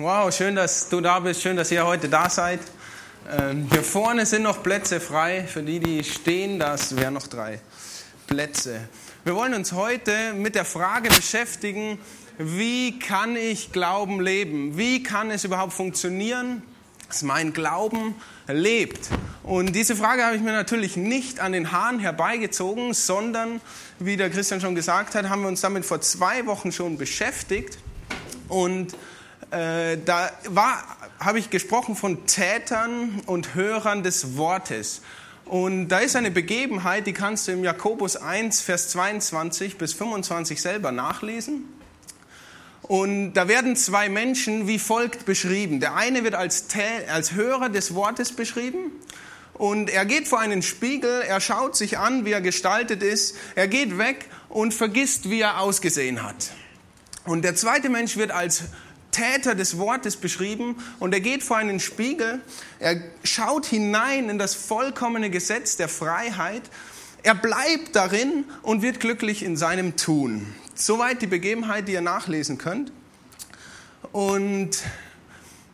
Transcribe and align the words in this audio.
Wow, 0.00 0.32
schön, 0.32 0.54
dass 0.54 0.88
du 0.88 1.00
da 1.00 1.18
bist, 1.18 1.42
schön, 1.42 1.56
dass 1.56 1.72
ihr 1.72 1.84
heute 1.84 2.08
da 2.08 2.30
seid. 2.30 2.60
Ähm, 3.36 3.66
hier 3.68 3.82
vorne 3.82 4.26
sind 4.26 4.44
noch 4.44 4.62
Plätze 4.62 5.00
frei. 5.00 5.42
Für 5.42 5.60
die, 5.60 5.80
die 5.80 6.04
stehen, 6.04 6.60
das 6.60 6.94
wären 6.94 7.14
noch 7.14 7.26
drei 7.26 7.60
Plätze. 8.28 8.78
Wir 9.24 9.34
wollen 9.34 9.54
uns 9.54 9.72
heute 9.72 10.34
mit 10.34 10.54
der 10.54 10.64
Frage 10.64 11.08
beschäftigen, 11.08 11.98
wie 12.38 13.00
kann 13.00 13.34
ich 13.34 13.72
Glauben 13.72 14.20
leben? 14.20 14.78
Wie 14.78 15.02
kann 15.02 15.32
es 15.32 15.42
überhaupt 15.42 15.72
funktionieren, 15.72 16.62
dass 17.08 17.24
mein 17.24 17.52
Glauben 17.52 18.14
lebt? 18.46 19.08
Und 19.42 19.74
diese 19.74 19.96
Frage 19.96 20.24
habe 20.24 20.36
ich 20.36 20.42
mir 20.42 20.52
natürlich 20.52 20.96
nicht 20.96 21.40
an 21.40 21.50
den 21.50 21.72
Haaren 21.72 21.98
herbeigezogen, 21.98 22.94
sondern, 22.94 23.60
wie 23.98 24.16
der 24.16 24.30
Christian 24.30 24.60
schon 24.60 24.76
gesagt 24.76 25.16
hat, 25.16 25.28
haben 25.28 25.42
wir 25.42 25.48
uns 25.48 25.60
damit 25.60 25.84
vor 25.84 26.00
zwei 26.00 26.46
Wochen 26.46 26.70
schon 26.70 26.98
beschäftigt. 26.98 27.78
Und 28.46 28.94
äh, 29.50 29.98
da 30.04 30.30
habe 31.18 31.38
ich 31.38 31.50
gesprochen 31.50 31.96
von 31.96 32.26
Tätern 32.26 33.22
und 33.26 33.54
Hörern 33.54 34.02
des 34.02 34.36
Wortes. 34.36 35.02
Und 35.44 35.88
da 35.88 36.00
ist 36.00 36.14
eine 36.14 36.30
Begebenheit, 36.30 37.06
die 37.06 37.14
kannst 37.14 37.48
du 37.48 37.52
im 37.52 37.64
Jakobus 37.64 38.16
1, 38.16 38.60
Vers 38.60 38.90
22 38.90 39.78
bis 39.78 39.94
25 39.94 40.60
selber 40.60 40.92
nachlesen. 40.92 41.64
Und 42.82 43.34
da 43.34 43.48
werden 43.48 43.74
zwei 43.76 44.08
Menschen 44.08 44.66
wie 44.66 44.78
folgt 44.78 45.24
beschrieben. 45.24 45.80
Der 45.80 45.94
eine 45.94 46.24
wird 46.24 46.34
als, 46.34 46.66
als 47.10 47.32
Hörer 47.32 47.70
des 47.70 47.94
Wortes 47.94 48.32
beschrieben. 48.32 48.92
Und 49.54 49.90
er 49.90 50.04
geht 50.04 50.28
vor 50.28 50.38
einen 50.38 50.62
Spiegel, 50.62 51.22
er 51.22 51.40
schaut 51.40 51.76
sich 51.76 51.98
an, 51.98 52.24
wie 52.24 52.32
er 52.32 52.40
gestaltet 52.40 53.02
ist, 53.02 53.34
er 53.56 53.66
geht 53.66 53.98
weg 53.98 54.26
und 54.48 54.72
vergisst, 54.72 55.30
wie 55.30 55.40
er 55.40 55.60
ausgesehen 55.60 56.22
hat. 56.22 56.52
Und 57.24 57.42
der 57.42 57.56
zweite 57.56 57.88
Mensch 57.88 58.16
wird 58.16 58.30
als 58.30 58.64
Täter 59.10 59.54
des 59.54 59.78
Wortes 59.78 60.16
beschrieben 60.16 60.76
und 60.98 61.12
er 61.14 61.20
geht 61.20 61.42
vor 61.42 61.56
einen 61.56 61.80
Spiegel, 61.80 62.40
er 62.78 62.96
schaut 63.24 63.66
hinein 63.66 64.28
in 64.28 64.38
das 64.38 64.54
vollkommene 64.54 65.30
Gesetz 65.30 65.76
der 65.76 65.88
Freiheit, 65.88 66.62
er 67.22 67.34
bleibt 67.34 67.96
darin 67.96 68.44
und 68.62 68.82
wird 68.82 69.00
glücklich 69.00 69.42
in 69.42 69.56
seinem 69.56 69.96
Tun. 69.96 70.46
Soweit 70.74 71.20
die 71.20 71.26
Begebenheit, 71.26 71.88
die 71.88 71.92
ihr 71.92 72.00
nachlesen 72.00 72.58
könnt. 72.58 72.92
Und 74.12 74.78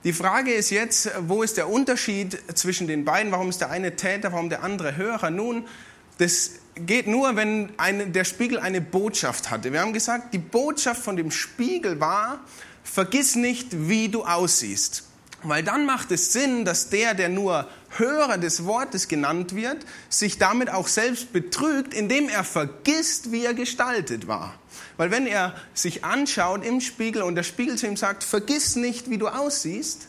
die 0.05 0.12
Frage 0.12 0.52
ist 0.52 0.70
jetzt, 0.70 1.10
wo 1.20 1.42
ist 1.42 1.56
der 1.56 1.68
Unterschied 1.68 2.38
zwischen 2.55 2.86
den 2.86 3.05
beiden? 3.05 3.30
Warum 3.30 3.50
ist 3.50 3.60
der 3.60 3.70
eine 3.70 3.96
Täter, 3.96 4.32
warum 4.32 4.48
der 4.48 4.62
andere 4.62 4.96
Hörer? 4.96 5.30
Nun, 5.30 5.66
das 6.18 6.52
geht 6.74 7.06
nur, 7.06 7.36
wenn 7.36 7.72
eine, 7.77 8.06
der 8.08 8.24
Spiegel 8.24 8.58
eine 8.58 8.80
Botschaft 8.80 9.50
hatte. 9.50 9.72
Wir 9.72 9.80
haben 9.80 9.92
gesagt, 9.92 10.32
die 10.32 10.38
Botschaft 10.38 11.02
von 11.02 11.16
dem 11.16 11.30
Spiegel 11.30 12.00
war, 12.00 12.40
vergiss 12.84 13.34
nicht, 13.34 13.88
wie 13.88 14.08
du 14.08 14.24
aussiehst. 14.24 15.04
Weil 15.42 15.62
dann 15.62 15.84
macht 15.84 16.10
es 16.10 16.32
Sinn, 16.32 16.64
dass 16.64 16.88
der, 16.88 17.14
der 17.14 17.28
nur 17.28 17.68
Hörer 17.96 18.38
des 18.38 18.64
Wortes 18.64 19.08
genannt 19.08 19.54
wird, 19.54 19.84
sich 20.08 20.38
damit 20.38 20.70
auch 20.70 20.88
selbst 20.88 21.32
betrügt, 21.32 21.92
indem 21.92 22.28
er 22.28 22.44
vergisst, 22.44 23.30
wie 23.30 23.44
er 23.44 23.52
gestaltet 23.52 24.27
war. 24.27 24.55
Weil 24.96 25.10
wenn 25.10 25.27
er 25.27 25.55
sich 25.74 26.05
anschaut 26.05 26.64
im 26.64 26.80
Spiegel 26.80 27.22
und 27.22 27.34
der 27.34 27.42
Spiegel 27.42 27.77
zu 27.77 27.86
ihm 27.86 27.96
sagt, 27.96 28.24
vergiss 28.24 28.77
nicht, 28.77 29.10
wie 29.10 29.18
du 29.18 29.28
aussiehst, 29.28 30.08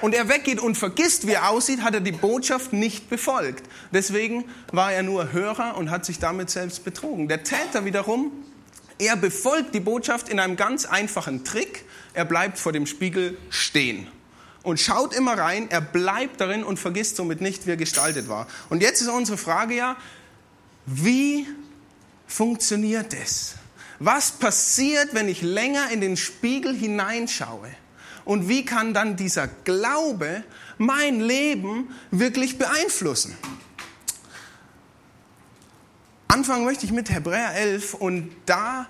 und 0.00 0.14
er 0.14 0.28
weggeht 0.28 0.60
und 0.60 0.76
vergisst, 0.76 1.26
wie 1.26 1.32
er 1.32 1.50
aussieht, 1.50 1.82
hat 1.82 1.94
er 1.94 2.00
die 2.00 2.12
Botschaft 2.12 2.72
nicht 2.72 3.10
befolgt. 3.10 3.64
Deswegen 3.92 4.44
war 4.72 4.92
er 4.92 5.02
nur 5.02 5.32
Hörer 5.32 5.76
und 5.76 5.90
hat 5.90 6.06
sich 6.06 6.18
damit 6.18 6.48
selbst 6.50 6.84
betrogen. 6.84 7.28
Der 7.28 7.42
Täter 7.42 7.84
wiederum 7.84 8.32
er 8.98 9.16
befolgt 9.16 9.74
die 9.74 9.80
Botschaft 9.80 10.28
in 10.28 10.38
einem 10.38 10.56
ganz 10.56 10.84
einfachen 10.84 11.44
Trick. 11.44 11.84
Er 12.12 12.24
bleibt 12.24 12.58
vor 12.58 12.72
dem 12.72 12.86
Spiegel 12.86 13.36
stehen 13.50 14.06
und 14.62 14.80
schaut 14.80 15.14
immer 15.14 15.36
rein. 15.36 15.70
Er 15.70 15.80
bleibt 15.80 16.40
darin 16.40 16.64
und 16.64 16.78
vergisst 16.78 17.16
somit 17.16 17.40
nicht, 17.40 17.66
wie 17.66 17.70
er 17.70 17.76
gestaltet 17.76 18.28
war. 18.28 18.46
Und 18.70 18.82
jetzt 18.82 19.00
ist 19.00 19.08
unsere 19.08 19.38
Frage 19.38 19.74
ja, 19.74 19.96
wie 20.86 21.46
funktioniert 22.26 23.14
es? 23.14 23.54
Was 23.98 24.32
passiert, 24.32 25.14
wenn 25.14 25.28
ich 25.28 25.42
länger 25.42 25.90
in 25.90 26.00
den 26.00 26.16
Spiegel 26.16 26.74
hineinschaue? 26.74 27.68
Und 28.24 28.48
wie 28.48 28.64
kann 28.64 28.94
dann 28.94 29.16
dieser 29.16 29.46
Glaube 29.46 30.44
mein 30.78 31.20
Leben 31.20 31.94
wirklich 32.10 32.58
beeinflussen? 32.58 33.36
Anfangen 36.34 36.64
möchte 36.64 36.84
ich 36.84 36.90
mit 36.90 37.10
Hebräer 37.10 37.54
11 37.54 37.94
und 37.94 38.28
da, 38.44 38.88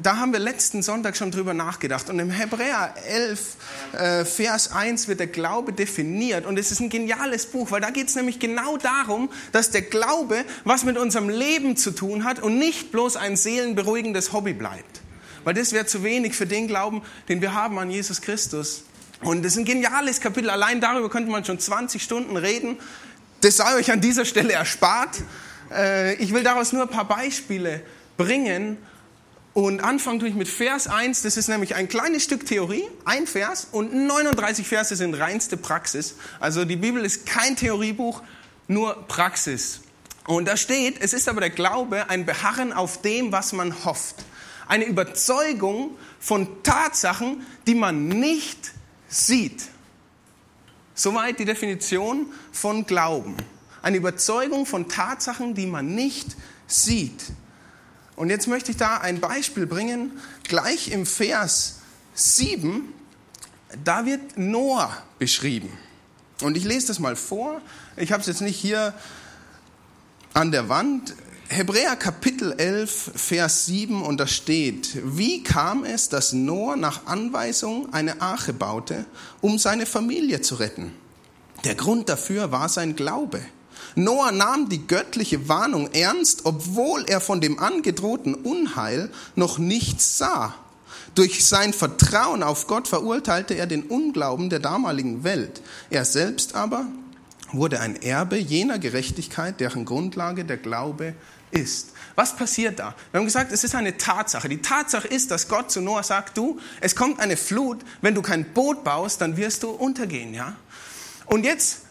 da 0.00 0.18
haben 0.18 0.32
wir 0.32 0.38
letzten 0.38 0.80
Sonntag 0.80 1.16
schon 1.16 1.32
drüber 1.32 1.54
nachgedacht. 1.54 2.08
Und 2.08 2.20
im 2.20 2.30
Hebräer 2.30 2.94
11, 3.04 3.56
äh, 3.94 4.24
Vers 4.24 4.70
1 4.70 5.08
wird 5.08 5.18
der 5.18 5.26
Glaube 5.26 5.72
definiert. 5.72 6.46
Und 6.46 6.56
es 6.56 6.70
ist 6.70 6.78
ein 6.78 6.88
geniales 6.88 7.46
Buch, 7.46 7.72
weil 7.72 7.80
da 7.80 7.90
geht 7.90 8.06
es 8.06 8.14
nämlich 8.14 8.38
genau 8.38 8.76
darum, 8.76 9.28
dass 9.50 9.72
der 9.72 9.82
Glaube 9.82 10.44
was 10.62 10.84
mit 10.84 10.96
unserem 10.96 11.28
Leben 11.28 11.76
zu 11.76 11.90
tun 11.90 12.22
hat 12.22 12.38
und 12.38 12.60
nicht 12.60 12.92
bloß 12.92 13.16
ein 13.16 13.36
seelenberuhigendes 13.36 14.32
Hobby 14.32 14.52
bleibt. 14.52 15.00
Weil 15.42 15.54
das 15.54 15.72
wäre 15.72 15.86
zu 15.86 16.04
wenig 16.04 16.36
für 16.36 16.46
den 16.46 16.68
Glauben, 16.68 17.02
den 17.28 17.40
wir 17.40 17.54
haben 17.54 17.76
an 17.80 17.90
Jesus 17.90 18.20
Christus. 18.20 18.84
Und 19.20 19.44
das 19.44 19.54
ist 19.54 19.58
ein 19.58 19.64
geniales 19.64 20.20
Kapitel. 20.20 20.50
Allein 20.50 20.80
darüber 20.80 21.10
könnte 21.10 21.28
man 21.28 21.44
schon 21.44 21.58
20 21.58 22.00
Stunden 22.00 22.36
reden. 22.36 22.78
Das 23.40 23.56
sei 23.56 23.74
euch 23.74 23.90
an 23.90 24.00
dieser 24.00 24.24
Stelle 24.24 24.52
erspart. 24.52 25.24
Äh, 25.70 26.14
ich 26.14 26.32
will 26.32 26.42
daraus 26.42 26.72
nur 26.72 26.82
ein 26.82 26.88
paar 26.88 27.08
Beispiele 27.08 27.82
bringen. 28.16 28.78
Und 29.54 29.80
anfangen 29.80 30.20
tue 30.20 30.28
ich 30.28 30.34
mit 30.34 30.48
Vers 30.48 30.86
1, 30.86 31.22
das 31.22 31.38
ist 31.38 31.48
nämlich 31.48 31.74
ein 31.74 31.88
kleines 31.88 32.24
Stück 32.24 32.44
Theorie, 32.44 32.84
ein 33.06 33.26
Vers 33.26 33.68
und 33.72 33.94
39 33.94 34.68
Verse 34.68 34.94
sind 34.94 35.14
reinste 35.14 35.56
Praxis. 35.56 36.16
Also 36.40 36.66
die 36.66 36.76
Bibel 36.76 37.02
ist 37.02 37.24
kein 37.24 37.56
Theoriebuch, 37.56 38.22
nur 38.68 39.08
Praxis. 39.08 39.80
Und 40.26 40.46
da 40.46 40.58
steht, 40.58 41.00
es 41.00 41.14
ist 41.14 41.26
aber 41.26 41.40
der 41.40 41.48
Glaube 41.48 42.10
ein 42.10 42.26
Beharren 42.26 42.74
auf 42.74 43.00
dem, 43.00 43.32
was 43.32 43.54
man 43.54 43.84
hofft. 43.86 44.16
Eine 44.68 44.84
Überzeugung 44.84 45.96
von 46.20 46.62
Tatsachen, 46.62 47.46
die 47.66 47.76
man 47.76 48.08
nicht 48.08 48.72
sieht. 49.08 49.62
Soweit 50.94 51.38
die 51.38 51.44
Definition 51.46 52.26
von 52.52 52.84
Glauben. 52.84 53.36
Eine 53.86 53.98
Überzeugung 53.98 54.66
von 54.66 54.88
Tatsachen, 54.88 55.54
die 55.54 55.66
man 55.66 55.94
nicht 55.94 56.34
sieht. 56.66 57.22
Und 58.16 58.30
jetzt 58.30 58.48
möchte 58.48 58.72
ich 58.72 58.76
da 58.76 58.96
ein 58.96 59.20
Beispiel 59.20 59.64
bringen, 59.64 60.10
gleich 60.42 60.90
im 60.90 61.06
Vers 61.06 61.76
7, 62.12 62.92
da 63.84 64.04
wird 64.04 64.38
Noah 64.38 64.90
beschrieben. 65.20 65.68
Und 66.42 66.56
ich 66.56 66.64
lese 66.64 66.88
das 66.88 66.98
mal 66.98 67.14
vor. 67.14 67.60
Ich 67.96 68.10
habe 68.10 68.22
es 68.22 68.26
jetzt 68.26 68.40
nicht 68.40 68.56
hier 68.56 68.92
an 70.34 70.50
der 70.50 70.68
Wand. 70.68 71.14
Hebräer 71.48 71.94
Kapitel 71.94 72.54
11, 72.58 73.12
Vers 73.14 73.66
7 73.66 74.02
und 74.02 74.18
da 74.18 74.26
steht, 74.26 74.98
wie 75.16 75.44
kam 75.44 75.84
es, 75.84 76.08
dass 76.08 76.32
Noah 76.32 76.74
nach 76.74 77.06
Anweisung 77.06 77.94
eine 77.94 78.20
Arche 78.20 78.52
baute, 78.52 79.06
um 79.40 79.60
seine 79.60 79.86
Familie 79.86 80.40
zu 80.40 80.56
retten? 80.56 80.92
Der 81.62 81.76
Grund 81.76 82.08
dafür 82.08 82.50
war 82.50 82.68
sein 82.68 82.96
Glaube. 82.96 83.40
Noah 83.94 84.32
nahm 84.32 84.68
die 84.68 84.86
göttliche 84.86 85.48
Warnung 85.48 85.90
ernst, 85.92 86.44
obwohl 86.44 87.04
er 87.06 87.20
von 87.20 87.40
dem 87.40 87.58
angedrohten 87.58 88.34
Unheil 88.34 89.10
noch 89.34 89.58
nichts 89.58 90.18
sah. 90.18 90.54
Durch 91.14 91.46
sein 91.46 91.72
Vertrauen 91.72 92.42
auf 92.42 92.66
Gott 92.66 92.88
verurteilte 92.88 93.54
er 93.54 93.66
den 93.66 93.84
Unglauben 93.84 94.50
der 94.50 94.58
damaligen 94.58 95.24
Welt. 95.24 95.62
Er 95.88 96.04
selbst 96.04 96.54
aber 96.54 96.86
wurde 97.52 97.80
ein 97.80 97.96
Erbe 98.02 98.36
jener 98.36 98.78
Gerechtigkeit, 98.78 99.60
deren 99.60 99.84
Grundlage 99.86 100.44
der 100.44 100.58
Glaube 100.58 101.14
ist. 101.50 101.92
Was 102.16 102.36
passiert 102.36 102.78
da? 102.78 102.94
Wir 103.10 103.18
haben 103.18 103.26
gesagt, 103.26 103.52
es 103.52 103.64
ist 103.64 103.74
eine 103.74 103.96
Tatsache. 103.96 104.48
Die 104.48 104.60
Tatsache 104.60 105.08
ist, 105.08 105.30
dass 105.30 105.48
Gott 105.48 105.70
zu 105.70 105.80
Noah 105.80 106.02
sagt, 106.02 106.36
du, 106.36 106.58
es 106.80 106.96
kommt 106.96 107.20
eine 107.20 107.36
Flut, 107.36 107.78
wenn 108.02 108.14
du 108.14 108.22
kein 108.22 108.52
Boot 108.52 108.84
baust, 108.84 109.20
dann 109.20 109.36
wirst 109.36 109.62
du 109.62 109.70
untergehen, 109.70 110.34
ja? 110.34 110.56
Und 111.26 111.44
jetzt 111.44 111.85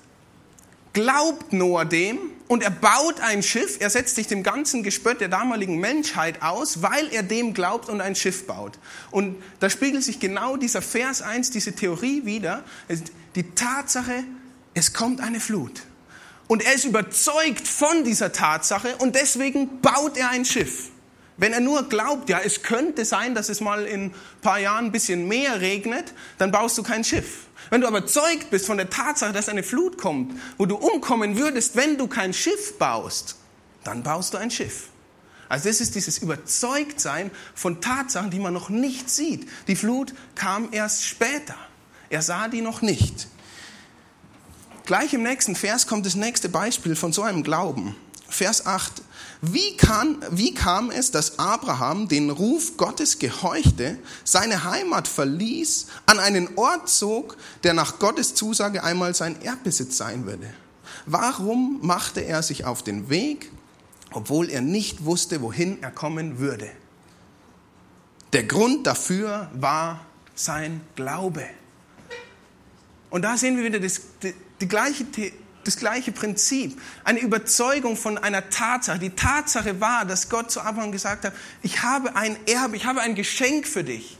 glaubt 0.95 1.53
Noah 1.53 1.86
dem 1.86 2.18
und 2.47 2.63
er 2.63 2.71
baut 2.71 3.19
ein 3.19 3.44
Schiff, 3.44 3.77
er 3.80 3.89
setzt 3.89 4.15
sich 4.15 4.27
dem 4.27 4.42
ganzen 4.42 4.81
Gespött 4.81 5.19
der 5.19 5.27
damaligen 5.27 5.77
Menschheit 5.77 6.42
aus, 6.42 6.81
weil 6.81 7.13
er 7.13 7.21
dem 7.21 7.53
glaubt 7.53 7.89
und 7.89 8.01
ein 8.01 8.15
Schiff 8.15 8.47
baut. 8.47 8.80
Und 9.12 9.36
da 9.59 9.69
spiegelt 9.69 10.03
sich 10.03 10.19
genau 10.19 10.56
dieser 10.56 10.81
Vers 10.81 11.21
1, 11.21 11.51
diese 11.51 11.75
Theorie 11.75 12.25
wieder, 12.25 12.63
die 13.36 13.44
Tatsache, 13.51 14.24
es 14.74 14.94
kommt 14.94 15.19
eine 15.19 15.39
Flut. 15.39 15.83
Und 16.47 16.63
er 16.63 16.74
ist 16.74 16.86
überzeugt 16.86 17.68
von 17.68 18.03
dieser 18.06 18.31
Tatsache 18.31 18.95
und 18.98 19.15
deswegen 19.15 19.81
baut 19.81 20.18
er 20.18 20.30
ein 20.30 20.45
Schiff. 20.45 20.91
Wenn 21.38 21.52
er 21.52 21.60
nur 21.60 21.90
glaubt, 21.90 22.30
ja, 22.30 22.40
es 22.40 22.64
könnte 22.64 23.04
sein, 23.04 23.36
dass 23.36 23.50
es 23.50 23.60
mal 23.60 23.86
in 23.86 24.06
ein 24.06 24.16
paar 24.42 24.60
Jahren 24.60 24.86
ein 24.86 24.92
bisschen 24.92 25.28
mehr 25.28 25.60
regnet, 25.60 26.14
dann 26.38 26.52
baust 26.52 26.78
du 26.78 26.84
kein 26.84 27.04
Schiff. 27.04 27.48
Wenn 27.70 27.82
du 27.82 27.88
aber 27.88 28.06
zeugt 28.06 28.52
bist 28.52 28.66
von 28.66 28.78
der 28.78 28.90
Tatsache, 28.90 29.34
dass 29.34 29.50
eine 29.50 29.64
Flut 29.64 29.98
kommt, 29.98 30.40
wo 30.58 30.66
du 30.66 30.76
umkommen 30.76 31.38
würdest, 31.38 31.76
wenn 31.76 31.98
du 31.98 32.08
kein 32.08 32.34
Schiff 32.34 32.78
baust, 32.78 33.36
dann 33.84 34.04
baust 34.04 34.34
du 34.34 34.38
ein 34.38 34.52
Schiff. 34.52 34.90
Also 35.50 35.70
das 35.70 35.82
ist 35.82 35.96
dieses 35.96 36.18
Überzeugtsein 36.20 37.32
von 37.54 37.82
Tatsachen, 37.82 38.32
die 38.32 38.40
man 38.40 38.54
noch 38.54 38.70
nicht 38.70 39.10
sieht. 39.10 39.48
Die 39.68 39.76
Flut 39.76 40.14
kam 40.36 40.70
erst 40.72 41.04
später. 41.04 41.56
Er 42.10 42.22
sah 42.22 42.48
die 42.48 42.62
noch 42.62 42.82
nicht. 42.82 43.28
Gleich 44.86 45.14
im 45.14 45.24
nächsten 45.24 45.56
Vers 45.56 45.88
kommt 45.88 46.06
das 46.06 46.16
nächste 46.16 46.50
Beispiel 46.50 46.96
von 46.96 47.12
so 47.12 47.24
einem 47.24 47.44
Glauben. 47.44 47.96
Vers 48.30 48.66
8. 48.66 49.02
Wie, 49.51 49.77
kann, 49.77 50.18
wie 50.31 50.53
kam 50.53 50.89
es, 50.89 51.12
dass 51.12 51.38
Abraham 51.38 52.07
den 52.07 52.30
Ruf 52.30 52.77
Gottes 52.77 53.19
gehorchte, 53.19 54.00
seine 54.24 54.63
Heimat 54.63 55.07
verließ, 55.07 55.88
an 56.06 56.19
einen 56.19 56.57
Ort 56.57 56.89
zog, 56.89 57.38
der 57.63 57.74
nach 57.74 58.00
Gottes 58.00 58.33
Zusage 58.33 58.83
einmal 58.83 59.13
sein 59.13 59.39
Erbbesitz 59.42 59.97
sein 59.97 60.25
würde? 60.25 60.51
Warum 61.06 61.80
machte 61.81 62.21
er 62.21 62.42
sich 62.42 62.65
auf 62.65 62.81
den 62.81 63.09
Weg, 63.09 63.51
obwohl 64.12 64.50
er 64.50 64.62
nicht 64.62 65.06
wusste, 65.06 65.42
wohin 65.42 65.83
er 65.83 65.91
kommen 65.91 66.39
würde? 66.39 66.69
Der 68.33 68.44
Grund 68.44 68.88
dafür 68.88 69.50
war 69.53 70.06
sein 70.33 70.81
Glaube. 70.95 71.45
Und 73.09 73.21
da 73.21 73.38
sehen 73.38 73.57
wir 73.57 73.63
wieder 73.63 73.80
das, 73.80 74.01
die, 74.24 74.33
die 74.59 74.68
gleiche 74.68 75.06
das 75.65 75.77
gleiche 75.77 76.12
Prinzip. 76.12 76.79
Eine 77.03 77.19
Überzeugung 77.19 77.97
von 77.97 78.17
einer 78.17 78.50
Tatsache. 78.50 79.00
Die 79.00 79.12
Tatsache 79.12 79.81
war, 79.81 80.06
dass 80.06 80.29
Gott 80.29 80.51
zu 80.51 80.62
Abraham 80.62 80.91
gesagt 80.91 81.25
hat, 81.25 81.33
ich 81.62 81.83
habe 81.83 82.15
ein 82.15 82.38
Erbe, 82.47 82.75
ich 82.75 82.85
habe 82.85 83.01
ein 83.01 83.15
Geschenk 83.15 83.67
für 83.67 83.83
dich. 83.83 84.17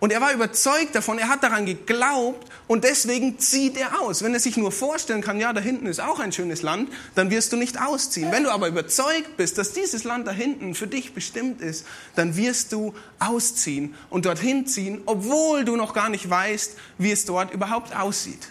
Und 0.00 0.12
er 0.12 0.22
war 0.22 0.32
überzeugt 0.32 0.94
davon, 0.94 1.18
er 1.18 1.28
hat 1.28 1.42
daran 1.42 1.66
geglaubt 1.66 2.50
und 2.66 2.84
deswegen 2.84 3.38
zieht 3.38 3.76
er 3.76 4.00
aus. 4.00 4.22
Wenn 4.22 4.32
er 4.32 4.40
sich 4.40 4.56
nur 4.56 4.72
vorstellen 4.72 5.20
kann, 5.20 5.38
ja, 5.38 5.52
da 5.52 5.60
hinten 5.60 5.84
ist 5.84 6.00
auch 6.00 6.20
ein 6.20 6.32
schönes 6.32 6.62
Land, 6.62 6.90
dann 7.14 7.30
wirst 7.30 7.52
du 7.52 7.58
nicht 7.58 7.78
ausziehen. 7.78 8.32
Wenn 8.32 8.44
du 8.44 8.50
aber 8.50 8.68
überzeugt 8.68 9.36
bist, 9.36 9.58
dass 9.58 9.74
dieses 9.74 10.04
Land 10.04 10.26
da 10.26 10.32
hinten 10.32 10.74
für 10.74 10.86
dich 10.86 11.12
bestimmt 11.12 11.60
ist, 11.60 11.84
dann 12.16 12.34
wirst 12.34 12.72
du 12.72 12.94
ausziehen 13.18 13.94
und 14.08 14.24
dorthin 14.24 14.66
ziehen, 14.66 15.02
obwohl 15.04 15.66
du 15.66 15.76
noch 15.76 15.92
gar 15.92 16.08
nicht 16.08 16.28
weißt, 16.28 16.76
wie 16.96 17.12
es 17.12 17.26
dort 17.26 17.52
überhaupt 17.52 17.94
aussieht. 17.94 18.48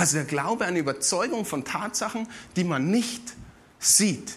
Also 0.00 0.16
der 0.16 0.24
Glaube 0.24 0.64
eine 0.64 0.78
Überzeugung 0.78 1.44
von 1.44 1.62
Tatsachen, 1.62 2.26
die 2.56 2.64
man 2.64 2.90
nicht 2.90 3.34
sieht. 3.78 4.32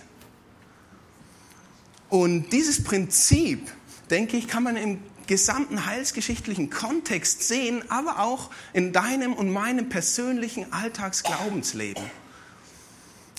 Und 2.09 2.49
dieses 2.51 2.83
Prinzip, 2.83 3.71
denke 4.09 4.35
ich, 4.35 4.49
kann 4.49 4.63
man 4.63 4.75
im 4.75 4.99
gesamten 5.25 5.85
heilsgeschichtlichen 5.85 6.69
Kontext 6.69 7.47
sehen, 7.47 7.81
aber 7.89 8.19
auch 8.19 8.51
in 8.73 8.91
deinem 8.91 9.31
und 9.31 9.53
meinem 9.53 9.87
persönlichen 9.87 10.73
Alltagsglaubensleben. 10.73 12.03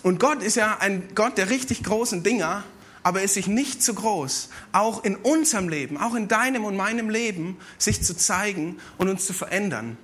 Und 0.03 0.19
Gott 0.19 0.43
ist 0.43 0.57
ja 0.57 0.79
ein 0.79 1.07
Gott 1.15 1.37
der 1.37 1.51
richtig 1.51 1.83
großen 1.83 2.23
Dinger, 2.23 2.65
aber 3.03 3.19
er 3.19 3.27
ist 3.27 3.35
sich 3.35 3.49
nicht 3.49 3.83
zu 3.83 3.93
groß, 3.93 4.49
auch 4.73 5.05
in 5.05 5.17
unserem 5.17 5.69
Leben, 5.69 5.99
auch 5.99 6.15
in 6.15 6.27
deinem 6.27 6.65
und 6.65 6.75
meinem 6.75 7.11
Leben, 7.11 7.59
sich 7.77 8.03
zu 8.03 8.17
zeigen 8.17 8.79
und 8.97 9.11
uns 9.11 9.27
zu 9.27 9.35
verändern. 9.35 9.99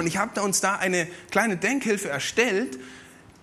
Und 0.00 0.06
ich 0.06 0.16
habe 0.16 0.40
uns 0.40 0.62
da 0.62 0.76
eine 0.76 1.06
kleine 1.30 1.58
Denkhilfe 1.58 2.08
erstellt, 2.08 2.78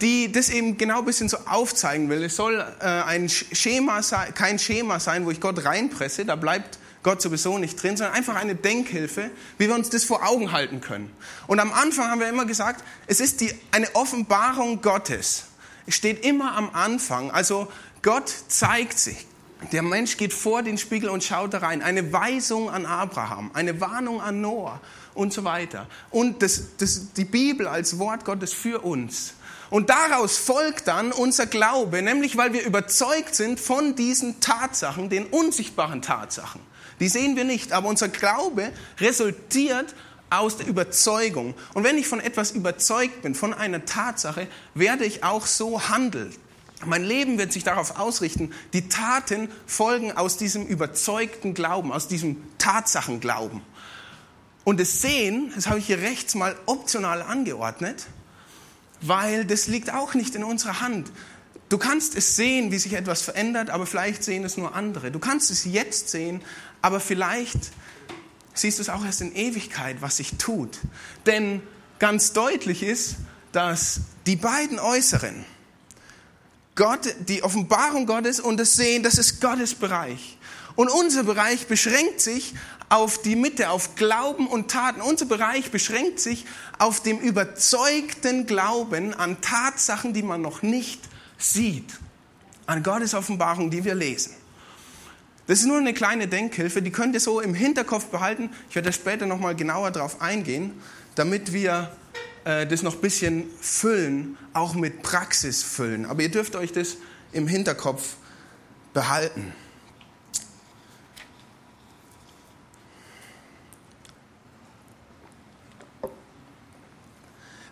die 0.02 0.32
das 0.32 0.50
eben 0.50 0.76
genau 0.80 1.00
ein 1.00 1.06
bisschen 1.06 1.30
so 1.30 1.38
aufzeigen 1.46 2.10
will. 2.10 2.24
Es 2.24 2.36
soll 2.36 2.66
äh, 2.80 2.84
ein 2.84 3.30
Schema 3.30 4.02
sein, 4.02 4.34
kein 4.34 4.58
Schema 4.58 5.00
sein, 5.00 5.26
wo 5.26 5.30
ich 5.30 5.40
Gott 5.40 5.64
reinpresse, 5.64 6.26
da 6.26 6.36
bleibt 6.36 6.80
Gott 7.04 7.22
sowieso 7.22 7.60
nicht 7.60 7.82
drin, 7.82 7.96
sondern 7.96 8.16
einfach 8.16 8.36
eine 8.36 8.56
Denkhilfe, 8.56 9.30
wie 9.60 9.68
wir 9.68 9.76
uns 9.76 9.92
das 9.92 10.04
vor 10.04 10.28
Augen 10.28 10.52
halten 10.52 10.82
können. 10.82 11.12
Und 11.46 11.60
am 11.60 11.72
Anfang 11.72 12.10
haben 12.10 12.20
wir 12.20 12.28
immer 12.28 12.46
gesagt, 12.46 12.84
es 13.06 13.20
ist 13.20 13.42
die, 13.42 13.54
eine 13.70 13.94
Offenbarung 13.94 14.82
Gottes. 14.82 15.44
Es 15.86 15.94
steht 15.94 16.26
immer 16.26 16.58
am 16.58 16.72
Anfang. 16.74 17.30
Also 17.30 17.72
Gott 18.02 18.34
zeigt 18.48 18.98
sich. 18.98 19.28
Der 19.72 19.82
Mensch 19.82 20.18
geht 20.18 20.34
vor 20.34 20.62
den 20.62 20.78
Spiegel 20.78 21.10
und 21.10 21.24
schaut 21.24 21.54
da 21.54 21.60
rein. 21.60 21.82
Eine 21.82 22.14
Weisung 22.14 22.70
an 22.70 22.86
Abraham, 22.86 23.52
eine 23.54 23.82
Warnung 23.82 24.22
an 24.22 24.40
Noah 24.40 24.80
und 25.14 25.34
so 25.34 25.44
weiter. 25.44 25.88
Und 26.12 26.42
das, 26.42 26.78
das, 26.78 27.14
die 27.14 27.26
Bibel 27.26 27.68
als 27.68 27.98
Wort 27.98 28.24
Gottes 28.24 28.54
für 28.54 28.84
uns. 28.84 29.34
Und 29.70 29.90
daraus 29.90 30.38
folgt 30.38 30.88
dann 30.88 31.12
unser 31.12 31.46
Glaube, 31.46 32.02
nämlich 32.02 32.38
weil 32.38 32.54
wir 32.54 32.64
überzeugt 32.64 33.36
sind 33.36 33.60
von 33.60 33.96
diesen 33.96 34.40
Tatsachen, 34.40 35.10
den 35.10 35.26
unsichtbaren 35.26 36.02
Tatsachen. 36.02 36.62
Die 37.00 37.10
sehen 37.10 37.36
wir 37.36 37.44
nicht, 37.44 37.74
aber 37.74 37.90
unser 37.90 38.08
Glaube 38.08 38.72
resultiert 39.00 39.94
aus 40.30 40.58
der 40.58 40.68
Überzeugung. 40.68 41.54
Und 41.74 41.84
wenn 41.84 41.98
ich 41.98 42.08
von 42.08 42.20
etwas 42.20 42.52
überzeugt 42.52 43.22
bin, 43.22 43.36
von 43.36 43.54
einer 43.54 43.86
Tatsache, 43.86 44.48
werde 44.74 45.06
ich 45.06 45.24
auch 45.24 45.46
so 45.46 45.90
handeln. 45.90 46.34
Mein 46.86 47.04
Leben 47.04 47.38
wird 47.38 47.52
sich 47.52 47.64
darauf 47.64 47.98
ausrichten. 47.98 48.52
Die 48.74 48.88
Taten 48.88 49.50
folgen 49.66 50.12
aus 50.12 50.38
diesem 50.38 50.68
überzeugten 50.68 51.54
Glauben, 51.54 51.92
aus 51.92 52.08
diesem 52.08 52.38
Tatsachenglauben. 52.60 53.62
Und 54.64 54.80
das 54.80 55.02
Sehen, 55.02 55.52
das 55.56 55.68
habe 55.68 55.80
ich 55.80 55.88
hier 55.88 56.00
rechts 56.00 56.36
mal 56.36 56.56
optional 56.66 57.22
angeordnet, 57.22 58.08
weil 59.02 59.46
das 59.46 59.68
liegt 59.68 59.94
auch 59.94 60.14
nicht 60.14 60.36
in 60.36 60.44
unserer 60.44 60.82
Hand. 60.82 61.12
Du 61.70 61.78
kannst 61.78 62.16
es 62.16 62.36
sehen, 62.36 62.72
wie 62.72 62.78
sich 62.78 62.94
etwas 62.94 63.22
verändert, 63.22 63.70
aber 63.70 63.86
vielleicht 63.86 64.24
sehen 64.24 64.44
es 64.44 64.56
nur 64.56 64.76
andere. 64.76 65.12
Du 65.12 65.20
kannst 65.20 65.52
es 65.52 65.66
jetzt 65.66 66.10
sehen, 66.10 66.42
aber 66.82 67.00
vielleicht 67.00 67.72
siehst 68.54 68.78
du 68.78 68.82
es 68.82 68.90
auch 68.90 69.04
erst 69.04 69.22
in 69.22 69.36
Ewigkeit, 69.36 70.02
was 70.02 70.18
sich 70.18 70.38
tut. 70.38 70.80
Denn 71.26 71.62
ganz 72.00 72.34
deutlich 72.34 72.84
ist, 72.84 73.16
dass 73.52 74.02
die 74.26 74.36
beiden 74.36 74.80
Äußeren, 74.80 75.46
Gott, 76.78 77.14
die 77.28 77.44
Offenbarung 77.44 78.06
Gottes 78.06 78.40
und 78.40 78.58
das 78.58 78.76
Sehen, 78.76 79.04
das 79.04 79.18
ist 79.18 79.42
Gottes 79.42 79.76
Bereich. 79.76 80.38
Und 80.76 80.90
unser 80.90 81.24
Bereich 81.24 81.66
beschränkt 81.68 82.22
sich 82.22 82.54
auf 82.88 83.22
die 83.22 83.36
Mitte, 83.36 83.72
auf 83.72 83.96
Glauben 83.96 84.48
und 84.48 84.70
Taten. 84.70 85.02
Unser 85.02 85.26
Bereich 85.26 85.72
beschränkt 85.72 86.20
sich 86.20 86.46
auf 86.78 87.02
dem 87.02 87.18
überzeugten 87.18 88.46
Glauben 88.46 89.16
an 89.16 89.42
Tatsachen, 89.42 90.14
die 90.14 90.22
man 90.22 90.42
noch 90.42 90.62
nicht 90.62 91.02
sieht. 91.40 91.98
An 92.68 92.84
Gottes 92.84 93.16
Offenbarung, 93.16 93.72
die 93.72 93.84
wir 93.84 93.96
lesen. 93.96 94.36
Das 95.48 95.60
ist 95.60 95.66
nur 95.66 95.80
eine 95.80 95.96
kleine 95.96 96.28
Denkhilfe, 96.28 96.82
die 96.84 96.92
könnt 96.92 97.16
ihr 97.16 97.22
so 97.22 97.42
im 97.42 97.56
Hinterkopf 97.56 98.06
behalten. 98.06 98.52
Ich 98.70 98.76
werde 98.76 98.90
da 98.90 98.94
später 98.94 99.26
nochmal 99.26 99.56
genauer 99.56 99.90
darauf 99.90 100.22
eingehen, 100.22 100.80
damit 101.16 101.54
wir 101.54 101.92
äh, 102.48 102.66
das 102.66 102.82
noch 102.82 102.96
ein 102.96 103.02
bisschen 103.02 103.44
füllen, 103.60 104.38
auch 104.54 104.74
mit 104.74 105.02
Praxis 105.02 105.64
füllen. 105.64 106.06
Aber 106.06 106.22
ihr 106.22 106.32
dürft 106.32 106.56
euch 106.56 106.72
das 106.72 106.96
im 107.34 107.46
Hinterkopf 107.46 108.16
behalten. 108.94 109.54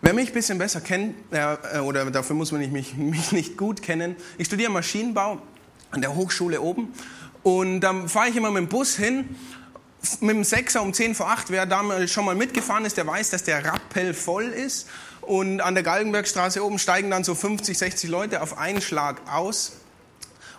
Wer 0.01 0.13
mich 0.13 0.27
ein 0.27 0.33
bisschen 0.33 0.57
besser 0.57 0.81
kennt, 0.81 1.15
äh, 1.31 1.79
oder 1.79 2.11
dafür 2.11 2.35
muss 2.35 2.51
man 2.51 2.69
mich, 2.69 2.93
mich 2.97 3.31
nicht 3.31 3.55
gut 3.55 3.81
kennen, 3.81 4.17
ich 4.37 4.47
studiere 4.47 4.71
Maschinenbau 4.71 5.41
an 5.91 6.01
der 6.01 6.13
Hochschule 6.13 6.59
oben 6.59 6.93
und 7.43 7.79
dann 7.79 8.09
fahre 8.09 8.27
ich 8.27 8.35
immer 8.35 8.51
mit 8.51 8.63
dem 8.63 8.67
Bus 8.67 8.97
hin, 8.97 9.37
mit 10.21 10.35
dem 10.35 10.43
Sechser 10.43 10.81
um 10.81 10.93
10 10.93 11.15
vor 11.15 11.29
8. 11.29 11.49
Wer 11.49 11.65
da 11.65 12.07
schon 12.07 12.25
mal 12.25 12.35
mitgefahren 12.35 12.85
ist, 12.85 12.97
der 12.97 13.07
weiß, 13.07 13.29
dass 13.29 13.43
der 13.43 13.63
Rappell 13.63 14.13
voll 14.13 14.45
ist. 14.45 14.87
Und 15.21 15.61
an 15.61 15.73
der 15.73 15.83
Galgenbergstraße 15.83 16.63
oben 16.63 16.79
steigen 16.79 17.09
dann 17.09 17.23
so 17.23 17.35
50, 17.35 17.77
60 17.77 18.09
Leute 18.09 18.41
auf 18.41 18.57
einen 18.57 18.81
Schlag 18.81 19.21
aus. 19.31 19.73